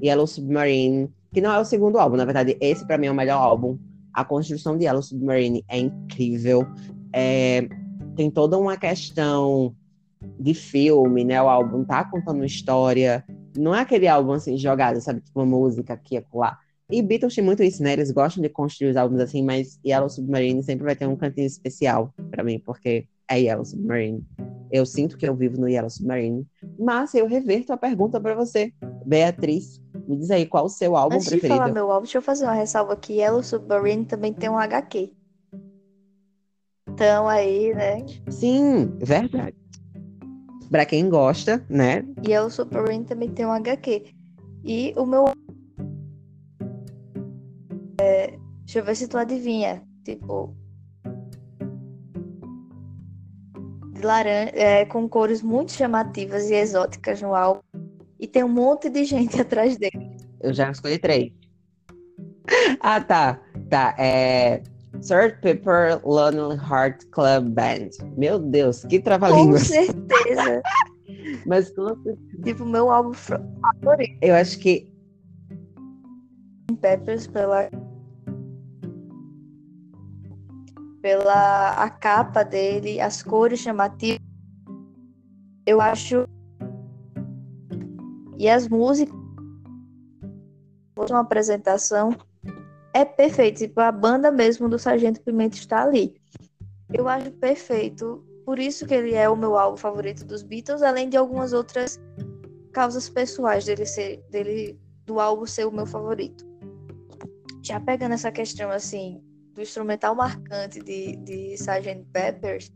Yellow 0.04 0.28
Submarine, 0.28 1.10
que 1.34 1.42
não 1.42 1.52
é 1.54 1.60
o 1.60 1.66
segundo 1.66 1.98
álbum, 1.98 2.16
na 2.16 2.26
verdade, 2.26 2.58
esse 2.62 2.86
pra 2.86 2.98
mim 2.98 3.08
é 3.08 3.12
o 3.12 3.16
melhor 3.16 3.42
álbum. 3.42 3.78
A 4.14 4.24
construção 4.24 4.78
de 4.78 4.86
Yellow 4.86 5.02
Submarine 5.02 5.64
é 5.68 5.80
incrível. 5.80 6.66
É, 7.14 7.68
tem 8.16 8.30
toda 8.30 8.58
uma 8.58 8.78
questão 8.78 9.76
de 10.40 10.54
filme, 10.54 11.24
né? 11.24 11.42
O 11.42 11.50
álbum 11.50 11.84
tá 11.84 12.04
contando 12.04 12.44
história. 12.46 13.24
Não 13.56 13.74
é 13.74 13.82
aquele 13.82 14.08
álbum 14.08 14.34
assim 14.34 14.58
jogado, 14.58 15.00
sabe? 15.02 15.22
Tipo 15.22 15.40
uma 15.40 15.46
música 15.46 15.94
aqui 15.94 16.16
e 16.16 16.18
acolá. 16.18 16.58
E 16.90 17.02
Beatles 17.02 17.36
tem 17.36 17.44
muito 17.44 17.62
isso, 17.64 17.84
né? 17.84 17.94
Eles 17.94 18.12
gostam 18.12 18.42
de 18.42 18.50
construir 18.50 18.92
os 18.92 18.98
álbuns 18.98 19.20
assim, 19.20 19.44
mas 19.44 19.80
Yellow 19.86 20.10
Submarine 20.10 20.64
sempre 20.64 20.86
vai 20.86 20.96
ter 20.96 21.06
um 21.06 21.16
cantinho 21.16 21.46
especial 21.46 22.14
pra 22.32 22.44
mim, 22.44 22.60
porque 22.60 23.08
é 23.30 23.42
Yellow 23.42 23.66
Submarine. 23.66 24.26
Eu 24.72 24.86
sinto 24.86 25.18
que 25.18 25.28
eu 25.28 25.36
vivo 25.36 25.60
no 25.60 25.68
Yellow 25.68 25.90
Submarine. 25.90 26.46
Mas 26.78 27.14
eu 27.14 27.28
reverto 27.28 27.72
a 27.72 27.78
pergunta 27.78 28.20
pra 28.20 28.36
você, 28.36 28.74
Beatriz. 29.06 29.82
Me 30.08 30.18
diz 30.18 30.32
aí 30.32 30.46
qual 30.46 30.66
o 30.66 30.70
seu 30.70 30.96
álbum 30.96 31.16
Antes 31.16 31.28
de 31.28 31.32
preferido. 31.32 31.60
falar 31.60 31.74
meu 31.74 31.92
álbum, 31.92 32.04
deixa 32.04 32.18
eu 32.18 32.22
fazer 32.22 32.46
uma 32.46 32.54
ressalva 32.54 32.94
aqui. 32.94 33.14
Yellow 33.14 33.44
Submarine 33.44 34.06
também 34.06 34.34
tem 34.34 34.50
um 34.50 34.58
HQ. 34.58 35.12
Então 36.90 37.28
aí, 37.28 37.74
né? 37.74 38.06
Sim, 38.30 38.88
verdade. 39.00 39.56
Pra 40.70 40.86
quem 40.86 41.10
gosta, 41.10 41.66
né? 41.70 42.06
Yellow 42.26 42.50
Submarine 42.50 43.06
também 43.06 43.30
tem 43.30 43.46
um 43.46 43.52
HQ. 43.52 44.06
E 44.64 44.94
o 44.98 45.06
meu. 45.06 45.26
É, 48.02 48.38
deixa 48.66 48.80
eu 48.80 48.84
ver 48.86 48.96
se 48.96 49.08
tu 49.08 49.18
adivinha. 49.18 49.84
Tipo. 50.04 50.56
Laranja, 54.06 54.52
é, 54.54 54.86
com 54.86 55.08
cores 55.08 55.42
muito 55.42 55.72
chamativas 55.72 56.50
e 56.50 56.56
exóticas 56.56 57.22
no 57.22 57.34
álbum. 57.36 57.62
E 58.20 58.28
tem 58.28 58.44
um 58.44 58.50
monte 58.50 58.90
de 58.90 59.04
gente 59.06 59.40
atrás 59.42 59.78
dele. 59.78 60.18
Eu 60.42 60.54
já 60.54 60.72
escolhi 60.72 60.98
três. 61.00 61.32
Ah, 62.80 63.02
tá. 63.02 63.40
Tá. 63.70 63.96
É. 63.98 64.62
Sgt. 65.02 65.42
Pepper 65.42 66.02
Lonely 66.04 66.56
Heart 66.58 67.06
Club 67.12 67.50
Band. 67.50 67.90
Meu 68.18 68.40
Deus, 68.40 68.84
que 68.86 68.98
Com 69.00 69.04
trava-língua. 69.06 69.60
certeza. 69.60 70.62
Mas 71.46 71.70
com 71.72 71.88
certeza, 72.04 72.18
tipo, 72.44 72.66
meu 72.66 72.90
álbum 72.90 73.14
favorito. 73.14 74.18
eu 74.22 74.36
acho 74.36 74.58
que. 74.60 74.92
Peppers 76.82 77.28
pela 77.28 77.70
pela 81.08 81.70
a 81.82 81.90
capa 81.90 82.44
dele, 82.44 83.00
as 83.00 83.24
cores 83.24 83.62
chamativas. 83.62 84.20
Eu 85.66 85.80
acho 85.80 86.28
e 88.38 88.50
as 88.50 88.68
músicas 88.68 89.16
uma 91.10 91.22
apresentação 91.22 92.14
é 92.94 93.06
perfeito, 93.06 93.60
tipo 93.60 93.80
a 93.80 93.90
banda 93.90 94.30
mesmo 94.30 94.68
do 94.68 94.78
Sargento 94.78 95.22
Pimenta 95.22 95.56
está 95.56 95.84
ali. 95.84 96.14
Eu 96.94 97.08
acho 97.08 97.32
perfeito, 97.32 98.22
por 98.46 98.60
isso 98.60 98.86
que 98.86 98.94
ele 98.94 99.14
é 99.14 99.30
o 99.30 99.38
meu 99.38 99.58
álbum 99.58 99.78
favorito 99.78 100.26
dos 100.26 100.44
Beatles, 100.44 100.82
além 100.82 101.08
de 101.08 101.16
algumas 101.16 101.54
outras 101.54 101.98
causas 102.74 103.08
pessoais 103.08 103.64
dele 103.64 103.86
ser 103.86 104.22
dele 104.30 104.78
do 105.06 105.22
álbum 105.22 105.46
ser 105.46 105.66
o 105.66 105.72
meu 105.72 105.86
favorito 105.86 106.46
já 107.68 107.80
pegando 107.80 108.14
essa 108.14 108.32
questão 108.32 108.70
assim 108.72 109.22
do 109.58 109.64
instrumental 109.64 110.14
marcante 110.14 110.80
de, 110.80 111.16
de 111.18 111.54
Sgt. 111.56 112.06
Peppers, 112.14 112.72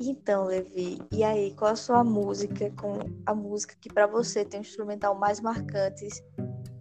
então, 0.00 0.46
Levi, 0.46 0.98
e 1.12 1.22
aí, 1.22 1.54
qual 1.56 1.70
a 1.70 1.76
sua 1.76 2.02
música 2.02 2.70
com 2.72 2.98
a 3.24 3.34
música 3.34 3.74
que 3.80 3.88
para 3.88 4.06
você 4.06 4.44
tem 4.44 4.60
o 4.60 4.62
instrumental 4.62 5.16
mais 5.16 5.40
marcante 5.40 6.08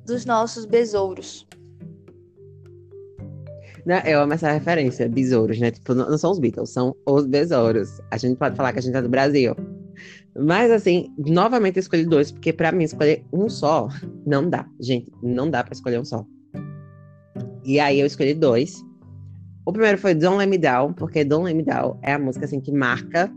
dos 0.05 0.25
nossos 0.25 0.65
besouros? 0.65 1.47
Né, 3.85 4.01
eu 4.05 4.21
amo 4.21 4.33
essa 4.33 4.51
referência, 4.51 5.07
besouros, 5.07 5.59
né? 5.59 5.71
Tipo, 5.71 5.93
não, 5.93 6.09
não 6.09 6.17
são 6.17 6.31
os 6.31 6.39
Beatles, 6.39 6.71
são 6.71 6.95
os 7.05 7.25
besouros. 7.27 8.01
A 8.09 8.17
gente 8.17 8.37
pode 8.37 8.55
falar 8.55 8.73
que 8.73 8.79
a 8.79 8.81
gente 8.81 8.97
é 8.97 9.01
do 9.01 9.09
Brasil. 9.09 9.55
Mas, 10.35 10.71
assim, 10.71 11.13
novamente 11.17 11.77
eu 11.77 11.81
escolhi 11.81 12.05
dois, 12.05 12.31
porque 12.31 12.51
pra 12.51 12.71
mim 12.71 12.85
escolher 12.85 13.23
um 13.31 13.47
só 13.47 13.87
não 14.25 14.49
dá. 14.49 14.67
Gente, 14.79 15.11
não 15.21 15.49
dá 15.49 15.63
pra 15.63 15.73
escolher 15.73 15.99
um 15.99 16.05
só. 16.05 16.25
E 17.63 17.79
aí 17.79 17.99
eu 17.99 18.07
escolhi 18.07 18.33
dois. 18.33 18.83
O 19.65 19.71
primeiro 19.71 19.97
foi 19.97 20.13
Don't 20.13 20.37
Let 20.37 20.47
Me 20.47 20.57
Down, 20.57 20.93
porque 20.93 21.23
Don't 21.23 21.45
Let 21.45 21.55
Me 21.55 21.63
Down 21.63 21.97
é 22.01 22.13
a 22.13 22.19
música 22.19 22.45
assim 22.45 22.59
que 22.59 22.71
marca 22.71 23.31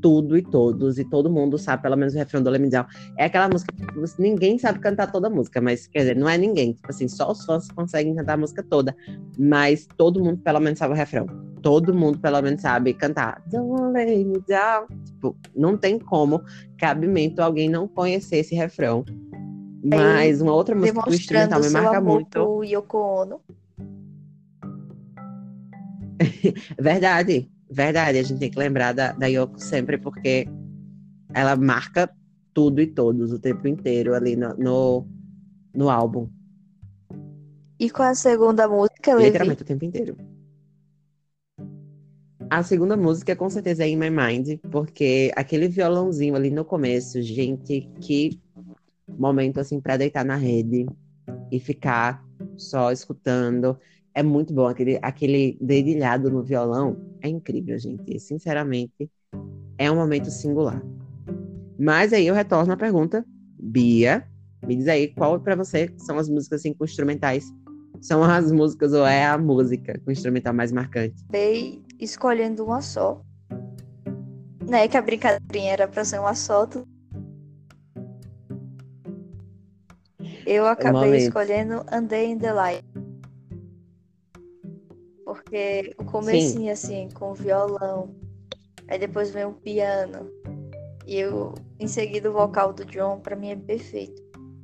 tudo 0.00 0.36
e 0.36 0.42
todos, 0.42 0.98
e 0.98 1.04
todo 1.04 1.30
mundo 1.30 1.58
sabe 1.58 1.82
pelo 1.82 1.96
menos 1.96 2.14
o 2.14 2.18
refrão 2.18 2.40
do 2.40 2.44
Don't 2.44 2.58
Let 2.58 2.64
Me 2.64 2.70
Down. 2.70 2.86
É 3.18 3.24
aquela 3.24 3.48
música 3.48 3.74
que 3.74 4.22
ninguém 4.22 4.58
sabe 4.58 4.78
cantar 4.78 5.10
toda 5.10 5.26
a 5.26 5.30
música, 5.30 5.60
mas 5.60 5.86
quer 5.86 6.00
dizer, 6.00 6.16
não 6.16 6.28
é 6.28 6.38
ninguém, 6.38 6.72
tipo 6.72 6.88
assim, 6.88 7.08
só 7.08 7.30
os 7.30 7.44
fãs 7.44 7.68
conseguem 7.70 8.14
cantar 8.14 8.34
a 8.34 8.36
música 8.36 8.62
toda, 8.62 8.94
mas 9.38 9.86
todo 9.96 10.22
mundo 10.22 10.38
pelo 10.38 10.60
menos 10.60 10.78
sabe 10.78 10.94
o 10.94 10.96
refrão. 10.96 11.26
Todo 11.62 11.92
mundo 11.92 12.18
pelo 12.18 12.40
menos 12.40 12.62
sabe 12.62 12.94
cantar 12.94 13.42
Don't 13.50 13.92
Let 13.92 14.24
Me 14.24 14.40
Down. 14.46 14.86
Tipo, 15.04 15.36
não 15.56 15.76
tem 15.76 15.98
como 15.98 16.40
cabimento 16.78 17.42
alguém 17.42 17.68
não 17.68 17.88
conhecer 17.88 18.36
esse 18.36 18.54
refrão. 18.54 19.04
Mas 19.84 20.40
uma 20.40 20.54
outra 20.54 20.74
música 20.74 21.02
que 21.02 21.10
o 21.10 21.14
instrumental 21.14 21.60
me 21.60 21.70
marca 21.70 22.00
muito. 22.00 22.64
Yoko 22.64 22.98
Ono. 22.98 23.40
Verdade, 26.80 27.50
verdade. 27.70 28.18
A 28.18 28.22
gente 28.22 28.38
tem 28.38 28.50
que 28.50 28.58
lembrar 28.58 28.92
da, 28.92 29.12
da 29.12 29.26
Yoko 29.26 29.58
sempre, 29.58 29.98
porque 29.98 30.48
ela 31.34 31.56
marca 31.56 32.10
tudo 32.54 32.80
e 32.80 32.86
todos 32.86 33.32
o 33.32 33.38
tempo 33.38 33.68
inteiro 33.68 34.14
ali 34.14 34.36
no, 34.36 34.56
no, 34.56 35.08
no 35.74 35.90
álbum. 35.90 36.28
E 37.78 37.86
é 37.86 38.02
a 38.02 38.14
segunda 38.14 38.66
música, 38.66 39.14
Levi? 39.14 39.26
Literalmente 39.26 39.62
o 39.62 39.66
tempo 39.66 39.84
inteiro. 39.84 40.16
A 42.48 42.62
segunda 42.62 42.96
música, 42.96 43.34
com 43.34 43.50
certeza, 43.50 43.84
é 43.84 43.88
In 43.88 43.96
My 43.96 44.08
Mind, 44.08 44.58
porque 44.70 45.32
aquele 45.34 45.68
violãozinho 45.68 46.36
ali 46.36 46.48
no 46.50 46.64
começo, 46.64 47.20
gente, 47.20 47.90
que 48.00 48.40
momento 49.08 49.58
assim 49.58 49.80
pra 49.80 49.96
deitar 49.96 50.24
na 50.24 50.36
rede 50.36 50.86
e 51.50 51.58
ficar 51.60 52.24
só 52.56 52.92
escutando. 52.92 53.78
É 54.16 54.22
muito 54.22 54.54
bom. 54.54 54.66
Aquele, 54.66 54.98
aquele 55.02 55.58
dedilhado 55.60 56.30
no 56.30 56.42
violão 56.42 56.96
é 57.20 57.28
incrível, 57.28 57.78
gente. 57.78 58.18
Sinceramente, 58.18 59.10
é 59.76 59.90
um 59.92 59.96
momento 59.96 60.30
singular. 60.30 60.82
Mas 61.78 62.14
aí 62.14 62.26
eu 62.26 62.34
retorno 62.34 62.72
à 62.72 62.76
pergunta, 62.78 63.22
Bia, 63.58 64.26
me 64.66 64.74
diz 64.74 64.88
aí 64.88 65.08
qual 65.08 65.38
para 65.38 65.54
você 65.54 65.92
são 65.98 66.18
as 66.18 66.30
músicas 66.30 66.60
assim, 66.60 66.72
com 66.72 66.84
instrumentais 66.86 67.44
são 68.00 68.22
as 68.22 68.50
músicas 68.50 68.92
ou 68.92 69.06
é 69.06 69.26
a 69.26 69.36
música 69.36 70.00
com 70.04 70.10
instrumental 70.10 70.54
mais 70.54 70.72
marcante? 70.72 71.14
Acabei 71.24 71.82
escolhendo 71.98 72.64
uma 72.64 72.80
só. 72.80 73.20
Né, 74.66 74.88
que 74.88 74.96
a 74.96 75.02
brincadeirinha 75.02 75.72
era 75.72 75.88
pra 75.88 76.04
ser 76.04 76.18
uma 76.18 76.34
só. 76.34 76.68
Eu 80.46 80.66
acabei 80.66 81.16
escolhendo 81.18 81.84
Andei 81.90 82.30
in 82.30 82.38
the 82.38 82.52
Light. 82.52 82.95
Porque 85.46 85.94
o 85.96 86.04
comecinho, 86.04 86.72
assim, 86.72 87.08
com 87.14 87.30
o 87.30 87.34
violão. 87.34 88.12
Aí 88.88 88.98
depois 88.98 89.30
vem 89.30 89.44
o 89.44 89.52
piano. 89.52 90.28
E 91.06 91.16
eu, 91.20 91.54
em 91.78 91.86
seguida, 91.86 92.28
o 92.28 92.32
vocal 92.32 92.72
do 92.72 92.84
John, 92.84 93.20
pra 93.20 93.36
mim 93.36 93.50
é 93.50 93.56
perfeito. 93.56 94.20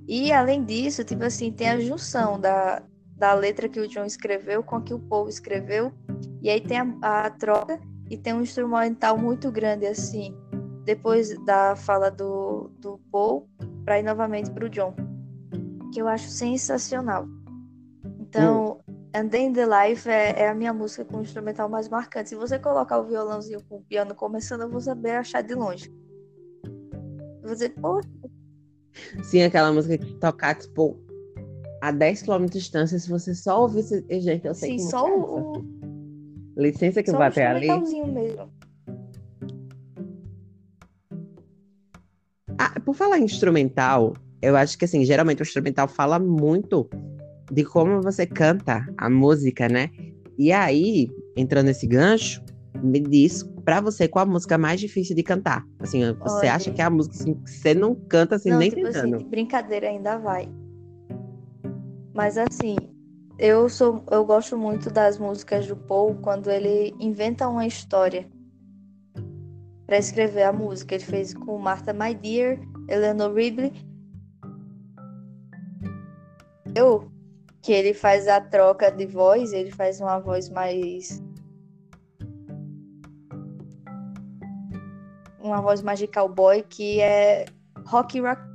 E 0.08 0.32
além 0.32 0.64
disso, 0.64 1.04
tipo 1.04 1.22
assim, 1.22 1.52
tem 1.52 1.70
a 1.70 1.78
junção 1.78 2.40
da, 2.40 2.82
da 3.16 3.32
letra 3.32 3.68
que 3.68 3.78
o 3.78 3.86
John 3.86 4.04
escreveu 4.04 4.60
com 4.64 4.74
a 4.74 4.82
que 4.82 4.92
o 4.92 4.98
Paul 4.98 5.28
escreveu. 5.28 5.92
E 6.42 6.50
aí 6.50 6.60
tem 6.60 6.78
a, 6.78 7.26
a 7.26 7.30
troca 7.30 7.78
e 8.10 8.16
tem 8.16 8.34
um 8.34 8.42
instrumental 8.42 9.16
muito 9.16 9.52
grande 9.52 9.86
assim. 9.86 10.36
Depois 10.84 11.32
da 11.44 11.76
fala 11.76 12.10
do, 12.10 12.72
do 12.80 12.98
Paul, 13.12 13.48
para 13.84 14.00
ir 14.00 14.02
novamente 14.02 14.50
para 14.50 14.66
o 14.66 14.68
John, 14.68 14.96
que 15.94 16.02
eu 16.02 16.08
acho 16.08 16.28
sensacional. 16.28 17.24
Então, 18.18 18.78
hum. 18.78 18.81
And 19.14 19.28
Then 19.28 19.52
the 19.52 19.66
Life 19.66 20.08
é, 20.08 20.40
é, 20.40 20.48
a 20.48 20.54
minha 20.54 20.72
música 20.72 21.04
com 21.04 21.18
o 21.18 21.22
instrumental 21.22 21.68
mais 21.68 21.88
marcante. 21.88 22.30
Se 22.30 22.34
você 22.34 22.58
colocar 22.58 22.98
o 22.98 23.04
violãozinho 23.04 23.62
com 23.68 23.76
o 23.76 23.82
piano 23.82 24.14
começando, 24.14 24.62
eu 24.62 24.70
vou 24.70 24.80
saber 24.80 25.10
achar 25.10 25.42
de 25.42 25.54
longe. 25.54 25.92
Eu 26.64 27.42
vou 27.42 27.52
dizer, 27.52 27.74
pô. 27.74 28.00
Sim, 29.22 29.42
aquela 29.42 29.70
música 29.70 29.98
que 29.98 30.14
tocar, 30.14 30.54
tipo, 30.54 30.98
a 31.82 31.90
10 31.90 32.22
km 32.22 32.46
de 32.46 32.52
distância, 32.52 32.98
se 32.98 33.08
você 33.08 33.34
só 33.34 33.60
ouvisse. 33.60 34.02
Gente, 34.08 34.46
eu 34.46 34.54
sei 34.54 34.70
Sim, 34.70 34.76
que 34.76 34.90
só 34.90 35.06
o. 35.06 35.64
Licença 36.56 37.02
que 37.02 37.10
eu 37.10 37.14
vou 37.14 37.22
até 37.22 37.46
ali. 37.46 37.68
Mesmo. 37.68 38.50
Ah, 42.58 42.80
por 42.80 42.94
falar 42.94 43.18
em 43.18 43.24
instrumental, 43.24 44.14
eu 44.40 44.56
acho 44.56 44.78
que 44.78 44.84
assim, 44.84 45.04
geralmente 45.04 45.40
o 45.40 45.44
instrumental 45.44 45.88
fala 45.88 46.18
muito 46.18 46.88
de 47.52 47.64
como 47.64 48.00
você 48.00 48.26
canta 48.26 48.86
a 48.96 49.10
música, 49.10 49.68
né? 49.68 49.90
E 50.38 50.50
aí, 50.50 51.10
entrando 51.36 51.66
nesse 51.66 51.86
gancho, 51.86 52.42
me 52.82 52.98
diz 52.98 53.42
para 53.62 53.80
você 53.80 54.08
qual 54.08 54.24
a 54.24 54.28
música 54.28 54.56
mais 54.56 54.80
difícil 54.80 55.14
de 55.14 55.22
cantar. 55.22 55.62
Assim, 55.78 56.00
você 56.14 56.46
Olha. 56.46 56.54
acha 56.54 56.70
que 56.72 56.80
é 56.80 56.84
a 56.84 56.90
música 56.90 57.14
assim, 57.14 57.34
que 57.34 57.50
você 57.50 57.74
não 57.74 57.94
canta 57.94 58.36
assim 58.36 58.48
não, 58.48 58.58
nem 58.58 58.70
tipo 58.70 58.82
tentando? 58.82 59.16
Assim, 59.16 59.28
brincadeira 59.28 59.88
ainda 59.88 60.16
vai. 60.16 60.48
Mas 62.14 62.38
assim, 62.38 62.76
eu 63.38 63.68
sou 63.68 64.02
eu 64.10 64.24
gosto 64.24 64.56
muito 64.56 64.90
das 64.90 65.18
músicas 65.18 65.66
do 65.66 65.76
Paul 65.76 66.14
quando 66.22 66.50
ele 66.50 66.94
inventa 66.98 67.46
uma 67.46 67.66
história 67.66 68.26
para 69.86 69.98
escrever 69.98 70.44
a 70.44 70.52
música. 70.54 70.94
Ele 70.94 71.04
fez 71.04 71.34
com 71.34 71.58
Martha 71.58 71.92
My 71.92 72.14
Dear, 72.14 72.58
Eleanor 72.88 73.34
Ribley. 73.34 73.72
Eu 76.74 77.11
que 77.62 77.72
ele 77.72 77.94
faz 77.94 78.26
a 78.28 78.40
troca 78.40 78.90
de 78.90 79.06
voz, 79.06 79.52
ele 79.52 79.70
faz 79.70 80.00
uma 80.00 80.18
voz 80.18 80.48
mais 80.48 81.22
uma 85.40 85.60
voz 85.60 85.82
mais 85.82 85.98
de 85.98 86.06
cowboy 86.06 86.62
que 86.62 87.00
é 87.00 87.46
rock 87.86 88.20
rock 88.20 88.52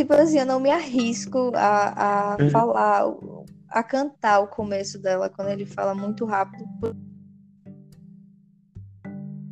tipo 0.00 0.14
assim, 0.14 0.38
eu 0.38 0.46
não 0.46 0.58
me 0.58 0.70
arrisco 0.70 1.52
a, 1.54 2.32
a 2.32 2.36
uhum. 2.40 2.50
falar, 2.50 3.04
a 3.68 3.82
cantar 3.82 4.40
o 4.40 4.48
começo 4.48 4.98
dela 4.98 5.28
quando 5.28 5.48
ele 5.48 5.66
fala 5.66 5.94
muito 5.94 6.24
rápido. 6.24 6.66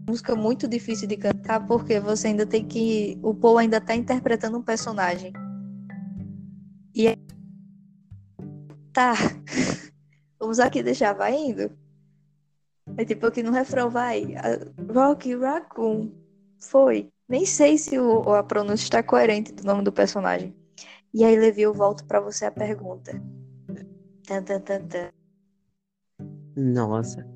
Música 0.09 0.35
muito 0.35 0.67
difícil 0.67 1.07
de 1.07 1.19
cantar 1.19 1.67
porque 1.67 2.01
você 2.01 2.29
ainda 2.29 2.47
tem 2.47 2.65
que. 2.65 3.19
O 3.23 3.35
Paul 3.35 3.59
ainda 3.59 3.79
tá 3.79 3.95
interpretando 3.95 4.57
um 4.57 4.63
personagem. 4.63 5.33
E 6.95 7.17
tá. 8.93 9.15
Vamos 10.39 10.59
aqui 10.59 10.83
deixar, 10.83 11.13
vai 11.13 11.35
indo. 11.35 11.71
É 12.97 13.05
tipo 13.05 13.27
aqui 13.27 13.43
no 13.43 13.53
refrão, 13.53 13.91
vai. 13.91 14.35
Rock 14.93 15.35
Raccoon. 15.37 16.11
Foi. 16.59 17.09
Nem 17.29 17.45
sei 17.45 17.77
se 17.77 17.99
o, 17.99 18.33
a 18.33 18.43
pronúncia 18.43 18.85
está 18.85 19.03
coerente 19.03 19.53
do 19.53 19.65
nome 19.65 19.83
do 19.83 19.93
personagem. 19.93 20.57
E 21.13 21.25
aí, 21.25 21.39
Levi, 21.39 21.63
eu 21.63 21.75
volto 21.75 22.05
para 22.07 22.21
você 22.21 22.47
a 22.47 22.51
pergunta. 22.51 23.13
Tan, 24.27 24.43
tan, 24.43 24.61
tan, 24.61 24.87
tan. 24.87 25.11
Nossa. 26.57 27.27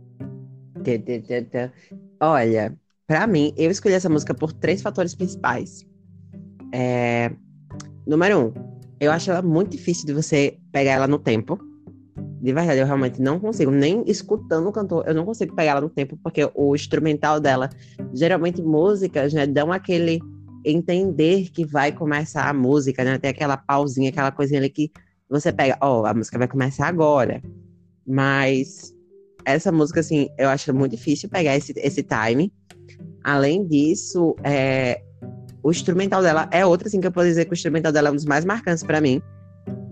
Olha, 2.20 2.76
para 3.06 3.26
mim, 3.26 3.52
eu 3.56 3.70
escolhi 3.70 3.94
essa 3.94 4.08
música 4.08 4.34
por 4.34 4.52
três 4.52 4.82
fatores 4.82 5.14
principais. 5.14 5.86
É... 6.72 7.30
Número 8.06 8.46
um, 8.46 8.71
eu 9.02 9.10
acho 9.10 9.32
ela 9.32 9.42
muito 9.42 9.72
difícil 9.72 10.06
de 10.06 10.12
você 10.12 10.56
pegar 10.70 10.92
ela 10.92 11.08
no 11.08 11.18
tempo. 11.18 11.58
De 12.40 12.52
verdade, 12.52 12.78
eu 12.78 12.86
realmente 12.86 13.20
não 13.20 13.40
consigo, 13.40 13.72
nem 13.72 14.04
escutando 14.06 14.68
o 14.68 14.72
cantor, 14.72 15.04
eu 15.08 15.14
não 15.14 15.24
consigo 15.24 15.56
pegar 15.56 15.72
ela 15.72 15.80
no 15.80 15.90
tempo, 15.90 16.16
porque 16.22 16.48
o 16.54 16.72
instrumental 16.72 17.40
dela, 17.40 17.68
geralmente 18.14 18.62
músicas, 18.62 19.32
né, 19.32 19.44
dão 19.44 19.72
aquele 19.72 20.20
entender 20.64 21.50
que 21.50 21.64
vai 21.64 21.90
começar 21.90 22.48
a 22.48 22.54
música, 22.54 23.02
né? 23.02 23.18
Tem 23.18 23.30
aquela 23.30 23.56
pausinha, 23.56 24.10
aquela 24.10 24.30
coisinha 24.30 24.60
ali 24.60 24.70
que 24.70 24.92
você 25.28 25.52
pega, 25.52 25.76
ó, 25.80 26.02
oh, 26.02 26.06
a 26.06 26.14
música 26.14 26.38
vai 26.38 26.46
começar 26.46 26.86
agora. 26.86 27.42
Mas 28.06 28.94
essa 29.44 29.72
música, 29.72 29.98
assim, 29.98 30.28
eu 30.38 30.48
acho 30.48 30.72
muito 30.72 30.92
difícil 30.92 31.28
pegar 31.28 31.56
esse, 31.56 31.72
esse 31.76 32.04
time. 32.04 32.52
Além 33.24 33.66
disso, 33.66 34.36
é, 34.44 35.02
o 35.62 35.70
instrumental 35.70 36.22
dela 36.22 36.48
é 36.50 36.64
outra, 36.64 36.88
assim, 36.88 37.00
que 37.00 37.06
eu 37.06 37.12
posso 37.12 37.26
dizer 37.26 37.44
que 37.44 37.52
o 37.52 37.54
instrumental 37.54 37.92
dela 37.92 38.08
é 38.08 38.10
um 38.10 38.16
dos 38.16 38.24
mais 38.24 38.44
marcantes 38.44 38.82
para 38.82 39.00
mim 39.00 39.22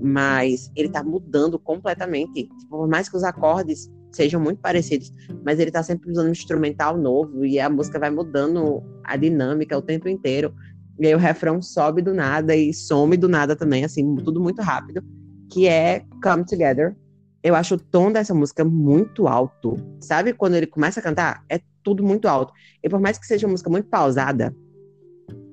mas 0.01 0.71
ele 0.75 0.89
tá 0.89 1.03
mudando 1.03 1.59
completamente. 1.59 2.45
Tipo, 2.45 2.79
por 2.79 2.89
mais 2.89 3.09
que 3.09 3.17
os 3.17 3.25
acordes 3.25 3.91
sejam 4.11 4.41
muito 4.41 4.61
parecidos, 4.61 5.13
mas 5.45 5.61
ele 5.61 5.71
tá 5.71 5.83
sempre 5.83 6.11
usando 6.11 6.29
um 6.29 6.33
instrumental 6.33 6.97
novo 6.97 7.45
e 7.45 7.61
a 7.61 7.69
música 7.69 7.99
vai 7.99 8.11
mudando 8.11 8.83
a 9.05 9.17
dinâmica 9.17 9.77
o 9.77 9.83
tempo 9.83 10.09
inteiro. 10.09 10.55
E 10.99 11.07
aí 11.07 11.15
o 11.15 11.19
refrão 11.19 11.63
sobe 11.63 12.03
do 12.03 12.13
nada 12.13 12.57
e 12.57 12.75
some 12.75 13.17
do 13.17 13.29
nada 13.29 13.55
também, 13.55 13.85
assim, 13.85 14.17
tudo 14.17 14.41
muito 14.41 14.61
rápido, 14.63 15.03
que 15.51 15.69
é 15.69 16.05
Come 16.23 16.45
Together. 16.45 16.97
Eu 17.43 17.55
acho 17.55 17.77
o 17.77 17.81
tom 17.81 18.13
dessa 18.13 18.35
música 18.35 18.65
muito 18.65 19.27
alto. 19.27 19.77
Sabe 20.01 20.35
quando 20.35 20.55
ele 20.57 20.67
começa 20.67 21.01
a 21.01 21.03
cantar? 21.03 21.43
É 21.49 21.61
tudo 21.83 22.03
muito 22.03 22.29
alto. 22.29 22.53
E 22.83 22.89
por 22.89 23.01
mais 23.01 23.17
que 23.17 23.27
seja 23.27 23.47
uma 23.47 23.53
música 23.53 23.71
muito 23.71 23.89
pausada, 23.89 24.55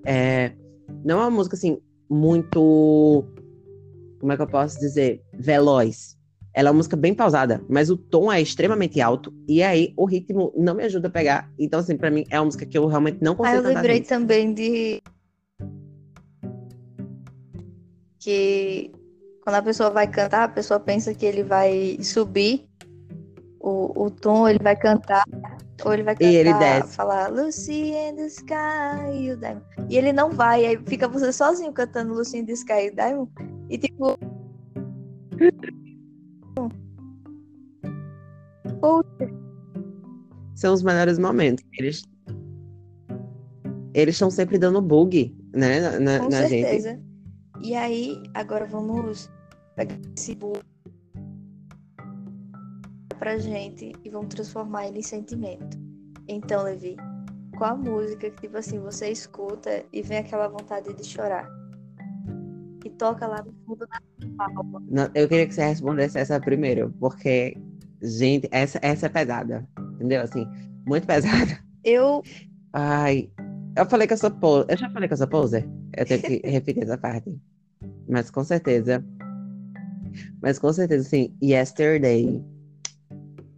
é... 0.07 0.53
não 1.03 1.19
é 1.19 1.23
uma 1.23 1.31
música 1.31 1.55
assim 1.55 1.77
muito 2.09 3.25
como 4.19 4.31
é 4.31 4.35
que 4.35 4.41
eu 4.41 4.47
posso 4.47 4.79
dizer, 4.79 5.21
veloz. 5.33 6.17
Ela 6.53 6.69
é 6.69 6.71
uma 6.71 6.77
música 6.77 6.95
bem 6.95 7.13
pausada, 7.13 7.63
mas 7.69 7.91
o 7.91 7.97
tom 7.97 8.31
é 8.31 8.41
extremamente 8.41 8.99
alto 8.99 9.31
e 9.47 9.61
aí 9.61 9.93
o 9.95 10.05
ritmo 10.05 10.51
não 10.57 10.73
me 10.73 10.83
ajuda 10.85 11.07
a 11.07 11.11
pegar. 11.11 11.51
Então, 11.59 11.79
assim, 11.79 11.95
para 11.95 12.09
mim 12.09 12.25
é 12.31 12.39
uma 12.39 12.45
música 12.45 12.65
que 12.65 12.75
eu 12.75 12.87
realmente 12.87 13.19
não 13.21 13.35
consigo 13.35 13.57
ah, 13.57 13.59
eu 13.59 13.75
lembrei 13.75 14.01
também 14.01 14.53
de 14.53 15.03
que 18.19 18.91
quando 19.43 19.55
a 19.55 19.61
pessoa 19.61 19.91
vai 19.91 20.07
cantar, 20.07 20.43
a 20.43 20.49
pessoa 20.49 20.79
pensa 20.79 21.13
que 21.13 21.25
ele 21.25 21.43
vai 21.43 21.99
subir 22.01 22.67
o, 23.59 24.05
o 24.05 24.09
tom, 24.09 24.47
ele 24.47 24.59
vai 24.59 24.75
cantar, 24.75 25.23
ou 25.85 25.93
ele 25.93 26.03
vai 26.03 26.15
cantar, 26.15 26.31
e 26.31 26.35
ele 26.35 26.53
desce. 26.53 26.95
falar 26.95 27.27
Lucy 27.31 27.91
in 27.91 28.15
the 28.15 28.27
Sky 28.27 29.13
e 29.13 29.31
o 29.31 29.37
Diamond. 29.37 29.65
E 29.89 29.97
ele 29.97 30.11
não 30.11 30.31
vai, 30.31 30.65
aí 30.65 30.77
fica 30.85 31.07
você 31.07 31.31
sozinho 31.31 31.71
cantando 31.71 32.13
Lucy 32.13 32.39
in 32.39 32.45
the 32.45 32.53
Sky 32.53 32.87
e 32.87 32.89
o 32.89 32.95
Diamond. 32.95 33.31
E 33.69 33.77
tipo. 33.77 34.17
São 40.55 40.73
os 40.73 40.83
melhores 40.83 41.19
momentos. 41.19 41.63
Eles 41.77 42.03
eles 43.93 44.13
estão 44.13 44.29
sempre 44.29 44.59
dando 44.59 44.79
bug, 44.79 45.35
né, 45.53 45.97
na, 45.99 46.19
Com 46.19 46.29
na 46.29 46.47
certeza. 46.47 46.89
gente. 46.91 47.03
E 47.63 47.73
aí, 47.73 48.21
agora 48.35 48.65
vamos 48.65 49.27
pegar 49.75 49.97
esse 50.15 50.35
bug 50.35 50.59
pra 53.17 53.37
gente 53.37 53.91
e 54.03 54.09
vamos 54.09 54.33
transformar 54.33 54.87
ele 54.87 54.99
em 54.99 55.03
sentimento. 55.03 55.77
Então, 56.27 56.63
Levi, 56.63 56.95
qual 57.57 57.71
a 57.71 57.75
música 57.75 58.29
que, 58.29 58.41
tipo 58.41 58.57
assim, 58.57 58.79
você 58.79 59.09
escuta 59.09 59.83
e 59.91 60.01
vem 60.01 60.19
aquela 60.19 60.47
vontade 60.47 60.93
de 60.93 61.03
chorar? 61.03 61.47
que 62.87 62.89
toca 62.91 63.27
lá 63.27 63.43
no 63.43 63.53
fundo 63.65 63.85
da 63.87 63.99
palma. 64.37 64.81
Não, 64.87 65.09
eu 65.13 65.27
queria 65.27 65.45
que 65.45 65.53
você 65.53 65.65
respondesse 65.65 66.17
essa 66.17 66.39
primeiro, 66.39 66.93
porque, 66.99 67.57
gente, 68.01 68.47
essa, 68.51 68.79
essa 68.81 69.07
é 69.07 69.09
pesada. 69.09 69.67
Entendeu? 69.95 70.21
Assim, 70.21 70.47
muito 70.85 71.05
pesada. 71.05 71.59
Eu. 71.83 72.23
Ai. 72.73 73.29
Eu 73.75 73.85
falei 73.85 74.07
que 74.07 74.13
eu 74.13 74.17
sou 74.17 74.31
poser. 74.31 74.65
Eu 74.69 74.77
já 74.77 74.89
falei 74.89 75.07
que 75.07 75.13
eu 75.13 75.17
sou 75.17 75.27
poser. 75.27 75.67
Eu 75.95 76.05
tenho 76.05 76.21
que 76.21 76.41
repetir 76.47 76.83
essa 76.83 76.97
parte. 76.97 77.35
Mas 78.07 78.31
com 78.31 78.43
certeza. 78.43 79.03
Mas 80.41 80.57
com 80.57 80.71
certeza, 80.71 81.05
assim, 81.05 81.35
yesterday 81.43 82.43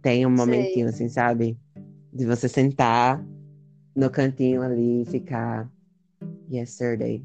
tem 0.02 0.26
um 0.26 0.30
momentinho, 0.30 0.88
assim, 0.88 1.08
sabe? 1.08 1.58
De 2.12 2.26
você 2.26 2.48
sentar 2.48 3.24
no 3.94 4.10
cantinho 4.10 4.62
ali 4.62 5.02
e 5.02 5.06
ficar. 5.06 5.70
Yesterday. 6.50 7.24